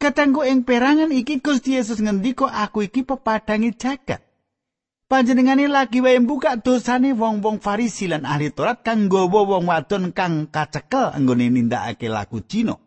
Katanggu 0.00 0.42
ing 0.42 0.66
perangan 0.66 1.14
iki 1.14 1.38
Gusti 1.38 1.78
Yesus 1.78 2.02
ngendika 2.02 2.50
aku 2.50 2.90
iki 2.90 3.06
pepadangi 3.06 3.70
jagat. 3.78 4.31
Panjenengane 5.12 5.68
lagi 5.68 6.00
wae 6.00 6.16
buka 6.24 6.56
dosane 6.56 7.12
wong-wong 7.12 7.60
Farisi 7.60 8.08
lan 8.08 8.24
ahli 8.24 8.48
Taurat 8.48 8.80
kang 8.80 9.12
nggawa 9.12 9.44
wong 9.44 9.68
wadon 9.68 10.08
kang 10.16 10.48
kacekel 10.48 11.12
anggone 11.12 11.52
nindakake 11.52 12.08
laku 12.08 12.40
Cina. 12.40 12.80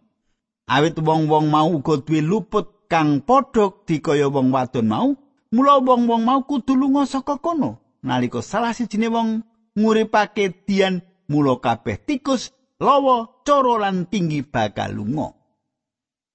Awit 0.65 0.97
wong-wong 0.97 1.53
mau 1.53 1.69
uga 1.69 2.01
duwe 2.01 2.25
luput 2.25 2.89
kang 2.89 3.21
padha 3.21 3.69
dikaya 3.85 4.25
wong 4.25 4.49
wadon 4.49 4.89
mau, 4.89 5.13
mula 5.53 5.77
wong-wong 5.77 6.25
mau 6.25 6.41
kudu 6.49 6.73
lunga 6.73 7.05
saka 7.05 7.37
kono. 7.37 8.01
Nalika 8.01 8.41
salah 8.41 8.73
sijine 8.73 9.05
wong 9.05 9.45
nguripake 9.77 10.65
dian 10.65 11.05
mula 11.29 11.61
kabeh 11.61 12.09
tikus, 12.09 12.49
lawa, 12.81 13.45
coro 13.45 13.77
lan 13.77 14.09
tinggi 14.09 14.41
bakal 14.41 14.97
lunga. 14.97 15.29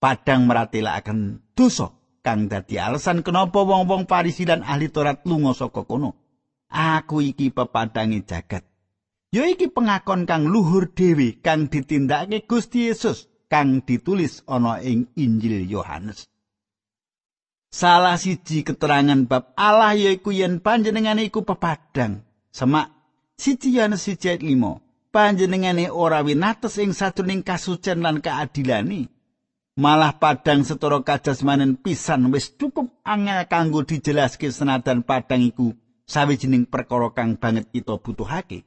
padang 0.01 0.49
meratelaken 0.49 1.53
dosa 1.53 1.93
kang 2.21 2.49
dadi 2.49 2.77
alasan 2.77 3.25
kenapa 3.25 3.65
wong-wong 3.65 4.05
Farisi 4.05 4.45
lan 4.45 4.65
ahli 4.65 4.93
Taurat 4.93 5.25
lunga 5.25 5.57
saka 5.57 5.85
kono. 5.85 6.17
Aku 6.71 7.19
iki 7.19 7.51
pepadangi 7.51 8.23
jagat. 8.23 8.63
Yo 9.31 9.47
iki 9.47 9.71
pengakon 9.71 10.27
kang 10.27 10.47
luhur 10.47 10.91
dewi 10.91 11.39
kang 11.39 11.71
ditindakake 11.71 12.47
Gusti 12.47 12.91
Yesus 12.91 13.31
kang 13.51 13.83
ditulis 13.83 14.47
ana 14.47 14.79
ing 14.79 15.11
Injil 15.19 15.67
Yohanes. 15.67 16.31
Salah 17.71 18.19
siji 18.19 18.67
keterangan 18.67 19.31
bab 19.31 19.55
Allah 19.55 19.95
yaiku 19.95 20.35
yen 20.35 20.59
panjenengane 20.59 21.31
iku 21.31 21.47
pepadang. 21.47 22.27
Semak 22.51 22.91
siji 23.39 23.79
Yohanes 23.79 24.03
1 24.07 24.43
5. 24.43 25.15
Panjenengane 25.15 25.91
ora 25.91 26.23
winates 26.23 26.79
ing 26.83 26.95
sajroning 26.95 27.47
kasucen 27.47 28.03
lan 28.03 28.23
keadilane. 28.23 29.11
Malah 29.79 30.19
padang 30.19 30.67
setara 30.67 31.03
kajasmanen 31.05 31.79
pisan 31.79 32.33
wis 32.35 32.51
cukup 32.55 32.91
angel 33.07 33.47
kanggo 33.47 33.87
dijelaske 33.87 34.51
senadan 34.51 35.07
padang 35.07 35.45
iku 35.47 35.77
sawijining 36.11 36.67
perkara 36.67 37.15
kang 37.15 37.39
banget 37.39 37.71
kita 37.71 37.95
butuhake. 38.03 38.67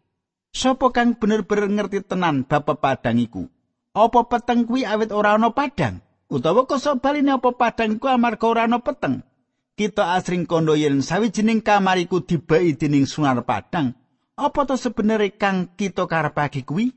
Sopo 0.55 0.95
kang 0.95 1.19
bener-bener 1.19 1.67
ngerti 1.67 2.05
tenan 2.07 2.48
bab 2.48 2.69
padang 2.79 3.19
iku? 3.19 3.51
Apa 3.91 4.25
peteng 4.31 4.63
kuwi 4.63 4.88
awit 4.88 5.12
ora 5.12 5.36
ana 5.36 5.51
padang? 5.51 6.00
Utawa 6.31 6.65
koso 6.65 6.98
baline 6.98 7.36
apa 7.36 7.51
padang 7.53 8.00
iku 8.00 8.07
amarga 8.07 8.45
ora 8.48 8.63
ana 8.65 8.79
peteng? 8.79 9.25
Kita 9.74 10.13
asring 10.13 10.45
kondo 10.45 10.77
yen 10.77 11.01
sawijining 11.01 11.65
kamar 11.65 11.98
iku 11.98 12.22
dibai 12.22 12.77
dening 12.77 13.10
sunar 13.10 13.41
padang. 13.43 13.98
Apa 14.38 14.65
to 14.65 14.77
sebenere 14.77 15.33
kang 15.38 15.74
kita 15.77 16.05
karepake 16.10 16.65
kuwi? 16.65 16.93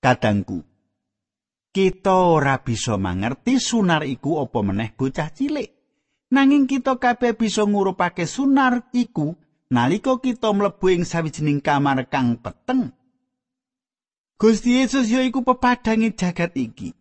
Kadangku, 0.00 0.64
kita 1.70 2.14
ora 2.34 2.58
bisa 2.66 2.98
mangerti 2.98 3.62
sunar 3.62 4.02
iku 4.02 4.42
apa 4.42 4.58
meneh 4.66 4.90
bocah 4.94 5.30
cilik. 5.30 5.70
Nanging 6.30 6.70
kita 6.70 6.98
kabeh 6.98 7.34
bisa 7.34 7.66
ngurupake 7.66 8.26
sunar 8.26 8.90
iku 8.94 9.34
nalika 9.70 10.18
kita 10.18 10.50
mlebu 10.50 10.86
ing 10.90 11.02
sawijining 11.06 11.62
kamar 11.62 12.06
kang 12.10 12.38
peteng. 12.38 12.94
Gusti 14.40 14.82
Yesus 14.82 15.10
ya 15.10 15.22
iku 15.22 15.46
pepadangi 15.46 16.16
jagat 16.16 16.56
iki. 16.56 16.96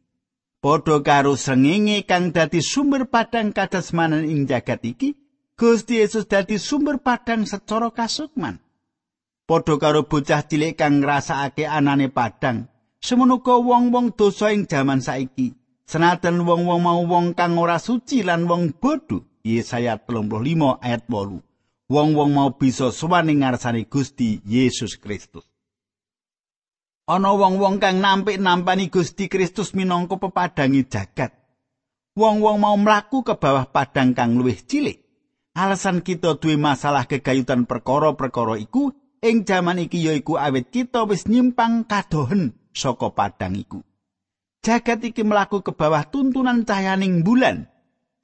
Padha 0.59 0.99
karo 0.99 1.39
srengenge 1.39 2.03
kang 2.03 2.35
dadi 2.35 2.59
sumber 2.59 3.07
padang 3.07 3.55
kadasmanan 3.55 4.27
ing 4.27 4.43
jagat 4.43 4.83
iki, 4.83 5.15
Gusti 5.55 6.03
Yesus 6.03 6.27
dadi 6.27 6.59
sumber 6.59 6.99
padang 6.99 7.47
secara 7.47 7.89
kasukman. 7.95 8.59
Padha 9.47 9.79
karo 9.79 10.05
bocah 10.05 10.45
cilik 10.45 10.75
kang 10.75 10.99
ngrasakake 10.99 11.63
anane 11.63 12.11
padang, 12.11 12.68
Semenuka 12.99 13.55
wong-wong 13.55 14.11
dosa 14.11 14.51
ing 14.51 14.67
jaman 14.67 14.99
saiki, 14.99 15.55
senajan 15.87 16.43
wong-wong 16.43 16.83
mau 16.83 16.99
wong 17.07 17.31
kang 17.31 17.55
ora 17.55 17.79
suci 17.79 18.27
lan 18.27 18.43
wong 18.43 18.75
bodho. 18.75 19.23
Yesaya 19.39 19.95
35 19.95 20.83
ayat 20.83 21.07
8. 21.07 21.87
Wong-wong 21.87 22.29
mau 22.35 22.59
bisa 22.59 22.91
suwani 22.91 23.39
ngarsane 23.39 23.87
Gusti 23.87 24.43
Yesus 24.43 24.99
Kristus. 24.99 25.47
Ana 27.07 27.31
wong-wong 27.39 27.79
kang 27.79 28.03
nampik 28.03 28.35
nampani 28.35 28.91
Gusti 28.91 29.31
Kristus 29.31 29.71
minangka 29.71 30.19
pepadangi 30.19 30.83
jagat. 30.91 31.31
Wong-wong 32.19 32.59
mau 32.59 32.75
mlaku 32.75 33.23
ke 33.23 33.39
bawah 33.39 33.71
padang 33.71 34.11
kang 34.11 34.35
luwih 34.35 34.59
cilik. 34.59 34.99
Alasan 35.55 36.03
kita 36.03 36.35
duwe 36.35 36.59
masalah 36.59 37.07
kegayutan 37.07 37.63
perkara-perkara 37.63 38.59
iku 38.59 38.91
ing 39.23 39.47
jaman 39.47 39.87
iki 39.87 40.03
yaiku 40.03 40.35
awit 40.35 40.67
kita 40.67 41.07
wis 41.07 41.31
nyimpang 41.31 41.87
kadohen 41.87 42.58
saka 42.73 43.09
padang 43.13 43.55
iku. 43.57 43.81
Jagat 44.59 44.99
iki 45.05 45.23
mlaku 45.23 45.63
ke 45.63 45.71
bawah 45.71 46.03
tuntunan 46.07 46.67
cahayaning 46.67 47.23
bulan. 47.23 47.71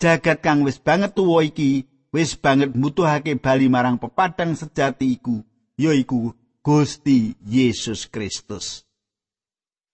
Jagat 0.01 0.43
kang 0.43 0.67
wis 0.67 0.81
banget 0.81 1.15
tuwa 1.15 1.39
iki 1.39 1.87
wis 2.11 2.35
banget 2.35 2.75
mbutuhake 2.75 3.39
bali 3.39 3.71
marang 3.71 3.95
pepadang 3.95 4.55
sejati 4.55 5.15
iku, 5.15 5.39
yaiku 5.79 6.35
Gusti 6.59 7.37
Yesus 7.45 8.09
Kristus. 8.09 8.83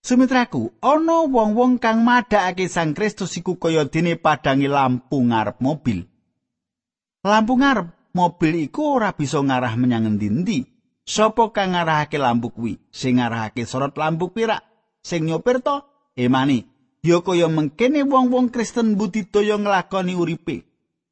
Sumitraku, 0.02 0.74
ana 0.82 1.30
wong-wong 1.30 1.78
kang 1.78 2.02
madhakake 2.02 2.66
Sang 2.66 2.90
Kristus 2.90 3.38
iku 3.38 3.54
kaya 3.54 3.86
dene 3.86 4.18
padangi 4.18 4.66
lampu 4.66 5.22
ngarep 5.22 5.62
mobil. 5.62 6.02
Lampu 7.22 7.54
ngarep 7.54 8.10
mobil 8.10 8.66
iku 8.66 8.98
ora 8.98 9.14
bisa 9.14 9.38
ngarah 9.38 9.78
menyang 9.78 10.10
endi-endi. 10.10 10.71
Sopo 11.02 11.50
kang 11.50 11.74
ngarahake 11.74 12.18
lampu 12.18 12.54
kuwi? 12.54 12.78
Sing 12.94 13.18
ngarahake 13.18 13.66
sorot 13.66 13.94
lampu 13.98 14.30
pirak? 14.30 14.62
Sing 15.02 15.26
nyopir 15.26 15.58
to? 15.58 15.82
Emani. 16.14 16.62
Ya 17.02 17.18
kaya 17.18 17.50
mengkene 17.50 18.06
wong-wong 18.06 18.54
Kristen 18.54 18.94
budidaya 18.94 19.58
nglakoni 19.58 20.14
uripe. 20.14 20.62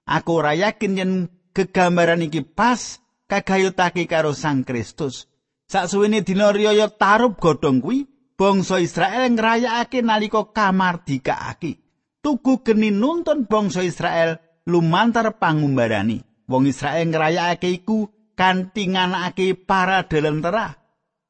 Aku 0.06 0.38
ora 0.38 0.54
yakin 0.54 0.98
yen 0.98 1.12
kegambaran 1.50 2.22
iki 2.22 2.46
pas 2.46 3.02
kagayutake 3.26 4.06
karo 4.06 4.30
Sang 4.30 4.62
Kristus. 4.62 5.26
Saksuwene 5.66 6.22
dina 6.22 6.54
riyaya 6.54 6.90
tarub 6.90 7.38
godhong 7.42 7.82
kuwi, 7.82 8.06
bangsa 8.38 8.78
Israel 8.78 9.34
ngrayakake 9.34 10.02
nalika 10.02 10.46
kamardikaake. 10.50 11.78
Tugu 12.22 12.62
geni 12.62 12.94
nuntun 12.94 13.50
bangsa 13.50 13.82
Israel 13.82 14.38
lumantar 14.70 15.38
pangumbarani. 15.42 16.22
Wong 16.46 16.70
Israel 16.70 17.06
ngrayakake 17.10 17.82
iku 17.82 18.06
kanthi 18.40 18.88
nganakake 18.88 19.52
para 19.68 20.08
delentera. 20.08 20.80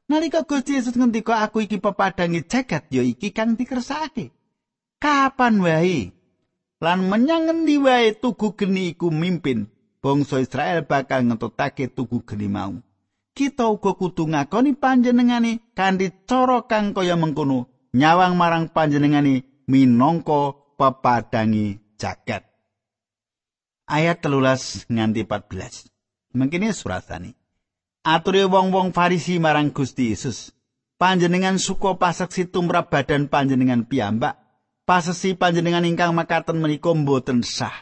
Nalika 0.07 0.47
Gusti 0.47 0.79
Yesus 0.79 0.95
ngendika 0.95 1.43
aku 1.43 1.67
iki 1.67 1.83
pepadangi 1.83 2.47
jagat 2.47 2.87
ya 2.95 3.03
iki 3.03 3.35
kang 3.35 3.59
dikersakake. 3.59 4.31
Kapan 5.03 5.59
wae 5.59 6.15
lan 6.79 7.11
menyang 7.11 7.51
ngendi 7.51 7.83
wae 7.83 8.15
tugu 8.15 8.55
geni 8.55 8.95
iku 8.95 9.11
mimpin 9.11 9.67
bangsa 9.99 10.39
Israel 10.39 10.87
bakal 10.87 11.27
ngetutake 11.27 11.91
tugu 11.91 12.23
geni 12.23 12.47
mau. 12.47 12.79
Kita 13.35 13.67
uga 13.71 13.95
kudu 13.99 14.31
ngakoni 14.31 14.79
panjenengane 14.79 15.75
kanthi 15.75 16.15
cara 16.27 16.67
kang 16.71 16.95
kaya 16.95 17.19
mengkono 17.19 17.91
nyawang 17.95 18.39
marang 18.39 18.71
panjenengane 18.71 19.67
minangka 19.67 20.55
pepadangi 20.79 21.99
jagat. 21.99 22.47
Ayat 23.91 24.23
telulas 24.23 24.87
nganti 24.87 25.27
14. 25.27 25.90
Mengkini 26.31 26.71
surasani. 26.71 27.35
Aturi 28.07 28.47
wong-wong 28.47 28.95
Farisi 28.95 29.43
marang 29.43 29.75
Gusti 29.75 30.15
Yesus. 30.15 30.55
Panjenengan 30.95 31.59
suka 31.59 31.99
paseksi 31.99 32.47
tumrap 32.47 32.87
badan 32.87 33.27
panjenengan 33.27 33.83
piyambak. 33.83 34.39
Pasesi 34.87 35.35
panjenengan 35.35 35.83
ingkang 35.83 36.15
makaten 36.15 36.63
menika 36.63 36.95
mboten 36.95 37.43
sah. 37.43 37.75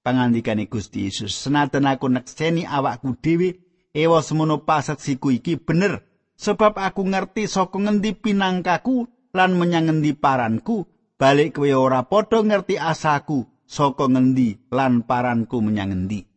Pangandikane 0.00 0.64
Gusti 0.64 1.04
Yesus, 1.04 1.36
senajan 1.36 1.84
aku 1.84 2.08
nekseni 2.08 2.64
awakku 2.64 3.20
dhewe, 3.20 3.60
ewa 3.92 4.24
semono 4.24 4.64
paseksiku 4.64 5.36
iki 5.36 5.60
bener, 5.60 6.00
sebab 6.40 6.80
aku 6.80 7.04
ngerti 7.04 7.44
saka 7.44 7.76
ngendi 7.76 8.16
pinangkaku 8.16 9.12
lan 9.36 9.60
menyang 9.60 9.92
ngendi 9.92 10.16
paranku, 10.16 10.88
balik 11.20 11.60
kowe 11.60 11.68
ora 11.68 12.08
padha 12.08 12.40
ngerti 12.40 12.80
asaku 12.80 13.44
saka 13.68 14.08
ngendi 14.08 14.72
lan 14.72 15.04
paranku 15.04 15.60
menyang 15.60 15.92
ngendi. 15.92 16.29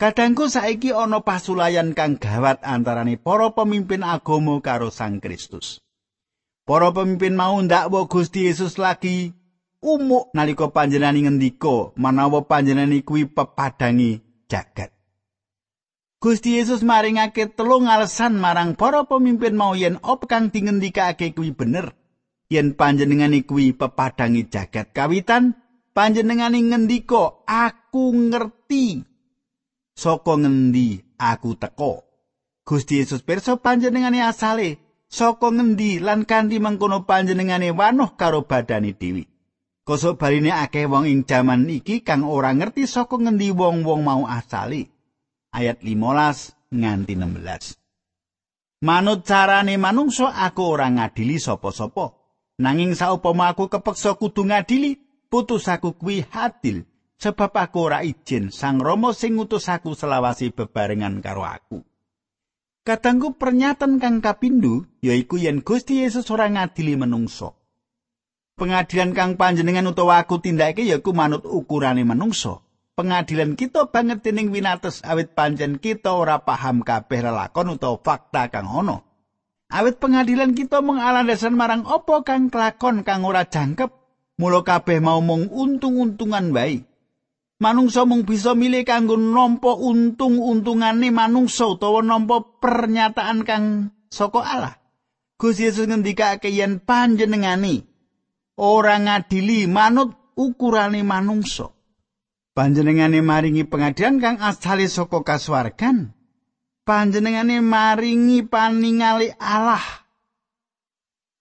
Kadangku 0.00 0.48
saiki 0.48 0.96
ana 0.96 1.20
pasulayan 1.20 1.92
kang 1.92 2.16
gawat 2.16 2.64
antarane 2.64 3.20
para 3.20 3.52
pemimpin 3.52 4.00
agama 4.00 4.56
karo 4.64 4.88
Sang 4.88 5.20
Kristus. 5.20 5.84
Para 6.64 6.88
pemimpin 6.88 7.36
mau 7.36 7.60
ndakwa 7.60 8.08
Gusti 8.08 8.48
Yesus 8.48 8.80
lagi 8.80 9.36
umuk 9.84 10.32
nalika 10.32 10.72
panjenengan 10.72 11.36
ngendika 11.36 11.92
manawa 12.00 12.48
panjenengan 12.48 12.96
kuwi 13.04 13.28
pepadangi 13.28 14.24
jagat. 14.48 14.88
Gusti 16.16 16.56
Yesus 16.56 16.80
maringake 16.80 17.52
telung 17.52 17.84
alasan 17.84 18.40
marang 18.40 18.80
para 18.80 19.04
pemimpin 19.04 19.52
mau 19.52 19.76
yen 19.76 20.00
op 20.00 20.24
kang 20.24 20.48
dingendikake 20.48 21.36
kuwi 21.36 21.52
bener. 21.52 21.92
Yen 22.48 22.72
panjenengan 22.72 23.36
kuwi 23.44 23.76
pepadangi 23.76 24.48
jagat 24.48 24.96
kawitan 24.96 25.60
panjenengan 25.92 26.56
ngendika 26.56 27.44
aku 27.44 28.16
ngerti 28.16 29.09
saka 29.96 30.36
ngendi 30.36 31.02
aku 31.18 31.54
teko 31.56 32.06
Gusti 32.66 33.02
Yesus 33.02 33.24
pirsa 33.26 33.58
panjenengane 33.58 34.22
asale 34.22 34.78
saka 35.10 35.50
ngendi 35.50 35.98
lan 35.98 36.28
kanthi 36.28 36.62
mengkono 36.62 37.06
panjenengane 37.08 37.74
wanuh 37.74 38.14
karo 38.14 38.46
badani 38.46 38.94
dewi 38.94 39.30
Kosok 39.90 40.22
baline 40.22 40.54
akeh 40.54 40.86
wong 40.86 41.10
ing 41.10 41.26
jaman 41.26 41.66
iki 41.66 42.06
kang 42.06 42.22
ora 42.22 42.54
ngerti 42.54 42.86
saka 42.86 43.18
ngendi 43.18 43.50
wong-wong 43.50 44.06
mau 44.06 44.22
asali. 44.22 44.86
Ayat 45.50 45.82
15 45.82 46.70
nganti 46.70 47.18
16. 47.18 48.86
Manut 48.86 49.26
carane 49.26 49.74
manungsa 49.82 50.30
aku 50.30 50.62
ora 50.62 50.86
ngadili 50.86 51.42
sapa-sapa. 51.42 52.14
Nanging 52.62 52.94
saupama 52.94 53.50
aku 53.50 53.66
kepeksa 53.66 54.14
kudu 54.14 54.46
ngadili, 54.46 55.00
putus 55.26 55.66
aku 55.66 55.96
kuwi 55.98 56.22
hadil. 56.28 56.86
Sebab 57.20 57.52
aku 57.52 57.92
ora 57.92 58.00
izin 58.00 58.48
Sang 58.48 58.80
Rama 58.80 59.12
sing 59.12 59.36
ngutus 59.36 59.68
aku 59.68 59.92
selawasi 59.92 60.56
bebarengan 60.56 61.20
karo 61.20 61.44
aku. 61.44 61.84
Katanggu 62.80 63.36
pernyataan 63.36 64.00
kang 64.00 64.24
kapindho 64.24 64.88
yaiku 65.04 65.36
yen 65.36 65.60
Gusti 65.60 66.00
Yesus 66.00 66.32
ora 66.32 66.48
ngadili 66.48 66.96
manungsa. 66.96 67.52
Pengadilan 68.56 69.12
kang 69.12 69.36
panjenengan 69.36 69.92
utawa 69.92 70.24
aku 70.24 70.40
tindakake 70.40 70.88
yaiku 70.88 71.12
manut 71.12 71.44
ukurane 71.44 72.08
manungsa. 72.08 72.64
Pengadilan 72.96 73.52
kita 73.52 73.92
banget 73.92 74.24
dening 74.24 74.48
winates 74.48 75.04
awit 75.04 75.36
pancen 75.36 75.76
kita 75.76 76.16
ora 76.16 76.40
paham 76.40 76.80
kabeh 76.80 77.20
lelakon 77.20 77.76
utawa 77.76 78.00
fakta 78.00 78.48
kang 78.48 78.64
ana. 78.64 79.04
Awit 79.68 80.00
pengadilan 80.00 80.56
kita 80.56 80.80
alandasan 80.80 81.52
marang 81.52 81.84
apa 81.84 82.24
kang 82.24 82.48
kelakon 82.48 83.04
kang 83.04 83.28
ora 83.28 83.44
jangkep, 83.44 83.92
mula 84.40 84.64
kabeh 84.64 85.04
mau 85.04 85.20
mung 85.20 85.52
untung-untungan 85.52 86.48
wae. 86.56 86.89
Manungsa 87.60 88.08
mung 88.08 88.24
bisa 88.24 88.56
milih 88.56 88.88
kanggo 88.88 89.20
nampa 89.20 89.76
untung-untungane 89.76 91.12
manungsa 91.12 91.68
utawa 91.68 92.00
nampa 92.00 92.40
pernyataan 92.56 93.44
kang 93.44 93.92
saka 94.08 94.40
Allah. 94.40 94.74
Gusti 95.36 95.68
Yesus 95.68 95.84
ngendikake 95.84 96.48
yen 96.48 96.80
panjenengane 96.80 97.84
ora 98.56 98.96
ngadili 98.96 99.68
manut 99.68 100.16
ukurane 100.40 101.04
manungsa. 101.04 101.68
Panjenengane 102.56 103.20
maringi 103.20 103.68
pengadilan 103.68 104.16
kang 104.24 104.36
asale 104.40 104.88
saka 104.88 105.20
kasuwargan. 105.20 106.16
Panjenengane 106.88 107.60
maringi 107.60 108.40
paningali 108.40 109.36
Allah. 109.36 109.84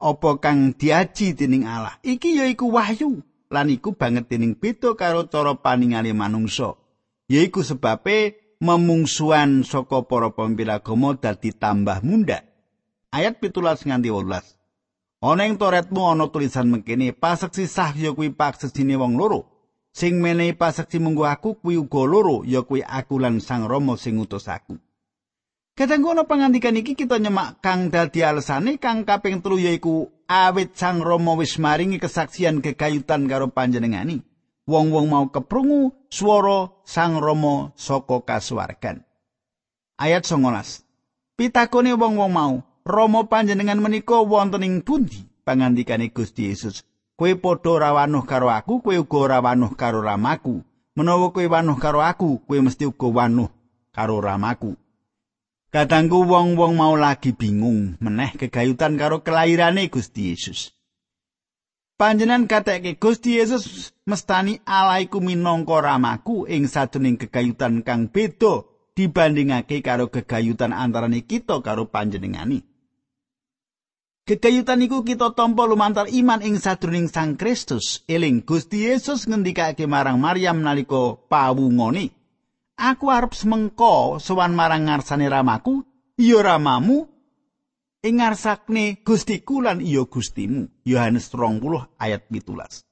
Apa 0.04 0.36
kang 0.44 0.76
diaji 0.76 1.32
dening 1.32 1.64
Allah? 1.64 1.96
Iki 2.04 2.44
yaiku 2.44 2.72
wahyu. 2.76 3.24
Lan 3.50 3.74
iku 3.74 3.98
banget 3.98 4.30
dening 4.30 4.54
beda 4.54 4.94
karo 4.94 5.26
cara 5.26 5.58
paningali 5.58 6.14
manungsa. 6.14 6.78
Yaiku 7.26 7.66
sebabe 7.66 8.38
memungsuan 8.62 9.66
saka 9.66 10.06
para 10.06 10.30
pemimpin 10.30 10.70
agama 10.70 11.18
dadi 11.18 11.50
tambah 11.50 12.06
munda. 12.06 12.46
Ayat 13.10 13.42
17 13.42 13.90
nganti 13.90 14.10
18. 14.14 15.26
Ana 15.26 15.50
ing 15.50 15.58
toretmu 15.58 16.14
ana 16.14 16.30
tulisan 16.30 16.70
mengkene 16.70 17.12
paseksi 17.12 17.66
sah 17.66 17.92
ya 17.98 18.14
kuwi 18.14 18.30
paseksine 18.30 18.94
wong 18.96 19.18
loro. 19.18 19.50
Sing 19.90 20.22
menehi 20.22 20.54
paseksi 20.54 21.02
munggo 21.02 21.26
aku 21.26 21.58
kuwi 21.58 21.82
uga 21.82 22.06
loro 22.06 22.46
ya 22.46 22.62
kuwi 22.62 22.86
aku 22.86 23.18
lan 23.18 23.42
Sang 23.42 23.66
Rama 23.66 23.98
sing 23.98 24.22
utus 24.22 24.46
aku. 24.46 24.78
Kadang 25.74 26.06
ana 26.06 26.24
pangandikan 26.30 26.78
iki 26.78 26.94
kita 26.94 27.18
nyemak 27.18 27.66
kang 27.66 27.90
dadi 27.90 28.22
alesane 28.22 28.78
kang 28.78 29.08
kaping 29.08 29.42
telu 29.42 29.58
yaiku 29.58 30.12
awit 30.30 30.78
Sang 30.78 31.02
Rama 31.02 31.34
wis 31.34 31.58
maringi 31.58 31.98
kesaksian 31.98 32.62
kegayutan 32.62 33.26
karo 33.26 33.50
panjenengani. 33.50 34.22
Wong-wong 34.70 35.10
mau 35.10 35.26
keprungu 35.34 36.06
swara 36.14 36.70
Sang 36.86 37.18
Rama 37.18 37.74
saka 37.74 38.22
kasuwargan. 38.22 39.02
Ayat 39.98 40.30
19. 40.30 40.86
Pitakone 41.34 41.98
wong-wong 41.98 42.32
mau, 42.32 42.54
Rama 42.86 43.26
panjenengan 43.26 43.82
menika 43.82 44.22
wonten 44.22 44.62
ing 44.62 44.86
pundi? 44.86 45.26
Pangandikane 45.42 46.14
Gusti 46.14 46.54
Yesus. 46.54 46.86
Kowe 47.18 47.36
padha 47.36 47.70
ora 47.76 47.90
wanuh 47.92 48.24
karo 48.24 48.48
aku, 48.48 48.80
kowe 48.80 48.96
uga 48.96 49.18
ora 49.18 49.38
wanuh 49.44 49.74
karo 49.76 50.00
ramaku. 50.00 50.64
Menawa 50.96 51.34
kowe 51.36 51.44
wanuh 51.50 51.76
karo 51.76 52.00
aku, 52.00 52.40
kowe 52.48 52.60
mesti 52.64 52.88
uga 52.88 53.08
wanuh 53.12 53.50
karo 53.92 54.24
ramaku. 54.24 54.78
Kadangku 55.70 56.26
wong-wong 56.26 56.82
mau 56.82 56.98
lagi 56.98 57.30
bingung 57.30 57.94
meneh 58.02 58.34
kegayutan 58.34 58.98
karo 58.98 59.22
kelahirane 59.22 59.86
Gusti 59.86 60.34
Yesus. 60.34 60.74
Panjenan 61.94 62.50
katekke 62.50 62.98
Gusti 62.98 63.38
Yesus 63.38 63.94
mestani 64.02 64.58
alaiku 64.66 65.22
minangka 65.22 65.78
ramaku 65.78 66.50
ing 66.50 66.66
sajroning 66.66 67.22
kegayutan 67.22 67.86
kang 67.86 68.10
beda 68.10 68.66
dibandingake 68.98 69.86
karo 69.86 70.10
kegayutan 70.10 70.74
antarane 70.74 71.22
kita 71.30 71.62
karo 71.62 71.86
panjenengani. 71.86 72.66
Kekayutan 74.26 74.82
iku 74.82 75.06
kita 75.06 75.38
tampa 75.38 75.70
lumantar 75.70 76.10
iman 76.10 76.42
ing 76.42 76.58
sadurunging 76.58 77.14
Sang 77.14 77.38
Kristus. 77.38 78.02
Eling 78.10 78.42
Gusti 78.42 78.90
Yesus 78.90 79.30
ngendikake 79.30 79.86
marang 79.86 80.18
Maryam 80.18 80.66
nalika 80.66 81.14
pawungone, 81.30 82.19
"Aku 82.80 83.12
arep 83.12 83.36
semengko 83.36 84.24
sowan 84.24 84.56
marang 84.56 84.88
ngarsane 84.88 85.28
ramaku, 85.28 85.84
iya 86.16 86.40
ramamu 86.40 87.12
ing 88.00 88.24
ngarsakne 88.24 89.04
Gustiku 89.04 89.60
lan 89.60 89.84
iya 89.84 90.08
Gustimu." 90.08 90.72
Yohanes 90.88 91.28
20 91.36 92.00
ayat 92.00 92.32
17. 92.32 92.88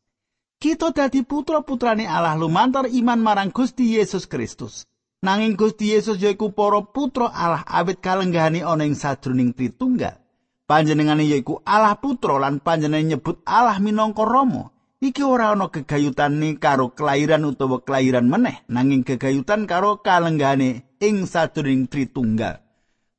Kita 0.60 0.92
dadi 0.92 1.24
putra-putrane 1.24 2.04
Allah 2.04 2.36
lumantar 2.36 2.92
iman 2.92 3.20
marang 3.24 3.56
Gusti 3.56 3.96
Yesus 3.96 4.28
Kristus. 4.28 4.84
Nanging 5.24 5.56
Gusti 5.56 5.96
Yesus 5.96 6.20
yaiku 6.20 6.52
para 6.52 6.84
putra 6.84 7.32
Allah 7.32 7.64
awit 7.66 8.04
kalenggahane 8.04 8.62
ana 8.62 8.84
ing 8.84 8.94
sadurunging 8.94 9.56
Tritunggal. 9.56 10.28
panjenengane 10.68 11.24
yaiku 11.24 11.64
Allah 11.64 11.96
putra 11.98 12.38
lan 12.38 12.60
panjenengane 12.60 13.16
nyebut 13.16 13.42
Allah 13.48 13.80
minangka 13.80 14.28
Rama. 14.28 14.70
Iki 14.98 15.22
ora 15.22 15.54
ana 15.54 15.70
gegayutane 15.70 16.58
karo 16.58 16.98
kelahiran 16.98 17.46
utawa 17.46 17.86
kelahiran 17.86 18.26
meneh, 18.26 18.66
nanging 18.66 19.06
gegayutan 19.06 19.70
karo 19.70 20.02
kalenggane 20.02 20.98
ing 20.98 21.30
sadurung 21.30 21.86
Tritunggal. 21.86 22.66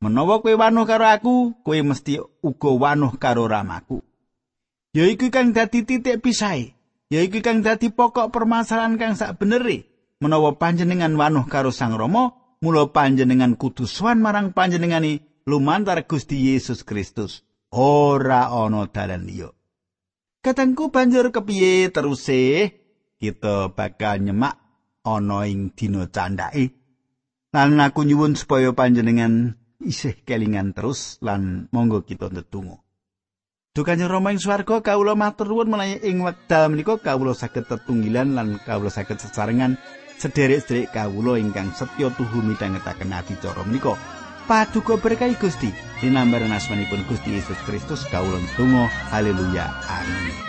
Menawa 0.02 0.42
kowe 0.42 0.54
wanuh 0.58 0.86
karo 0.86 1.06
aku, 1.06 1.34
kowe 1.62 1.78
mesti 1.78 2.18
uga 2.42 2.70
wanuh 2.74 3.14
karo 3.14 3.46
Ramaku. 3.46 4.02
Yaiku 4.94 5.30
kang 5.30 5.54
dadi 5.54 5.86
titik 5.86 6.18
pisahe. 6.18 6.74
Yaiku 7.14 7.38
kang 7.46 7.62
dadi 7.62 7.94
pokok 7.94 8.34
permasalahan 8.34 8.98
kang 8.98 9.14
sak 9.14 9.38
benere. 9.38 9.86
Menawa 10.18 10.58
panjenengan 10.58 11.14
wanuh 11.14 11.46
karo 11.46 11.70
Sang 11.70 11.94
Rama, 11.94 12.34
mula 12.58 12.90
panjenengan 12.90 13.54
kudu 13.54 13.86
sowan 13.86 14.18
marang 14.18 14.50
panjenengane 14.50 15.22
lumantar 15.46 16.02
Gusti 16.10 16.50
Yesus 16.50 16.82
Kristus 16.82 17.46
ora 17.70 18.50
ana 18.50 18.90
dalan 18.90 19.22
liya. 19.30 19.57
Katengku 20.38 20.94
banjur 20.94 21.34
kepiye 21.34 21.90
teruse 21.90 22.70
kita 23.18 23.74
bakal 23.74 24.22
nyemak 24.22 24.54
ana 25.02 25.50
ing 25.50 25.74
dina 25.74 26.06
candhake. 26.06 26.78
Lan 27.50 27.74
aku 27.82 28.06
nyuwun 28.06 28.38
supaya 28.38 28.70
panjenengan 28.70 29.58
isih 29.82 30.14
kelingan 30.22 30.78
terus 30.78 31.18
lan 31.26 31.66
monggo 31.74 32.06
kita 32.06 32.30
ndedonga. 32.30 32.78
Dukane 33.74 34.06
Rama 34.06 34.30
ing 34.30 34.38
swarga 34.38 34.78
kawula 34.78 35.18
matur 35.18 35.50
nuwun 35.50 35.74
menawi 35.74 35.98
ing 36.06 36.22
wekdal 36.22 36.70
menika 36.70 37.02
kawula 37.02 37.34
saged 37.34 37.66
tetunggilan 37.66 38.38
lan 38.38 38.62
kawula 38.62 38.94
saged 38.94 39.18
sesarengan 39.18 39.74
sederek-sederek 40.22 40.94
kawula 40.94 41.34
ingkang 41.42 41.74
setya 41.74 42.14
tuhu 42.14 42.46
midhangetaken 42.46 43.10
adicara 43.10 43.66
menika. 43.66 43.98
Paduka 44.48 44.96
berkahi 44.96 45.36
Gusti. 45.36 45.68
Dinambaran 46.00 46.50
asmanipun 46.56 47.04
Gusti 47.04 47.36
Yesus 47.36 47.60
Kristus 47.68 48.08
kawula 48.08 48.40
tunggu 48.56 48.88
haleluya. 49.12 49.68
Amin 49.86 50.47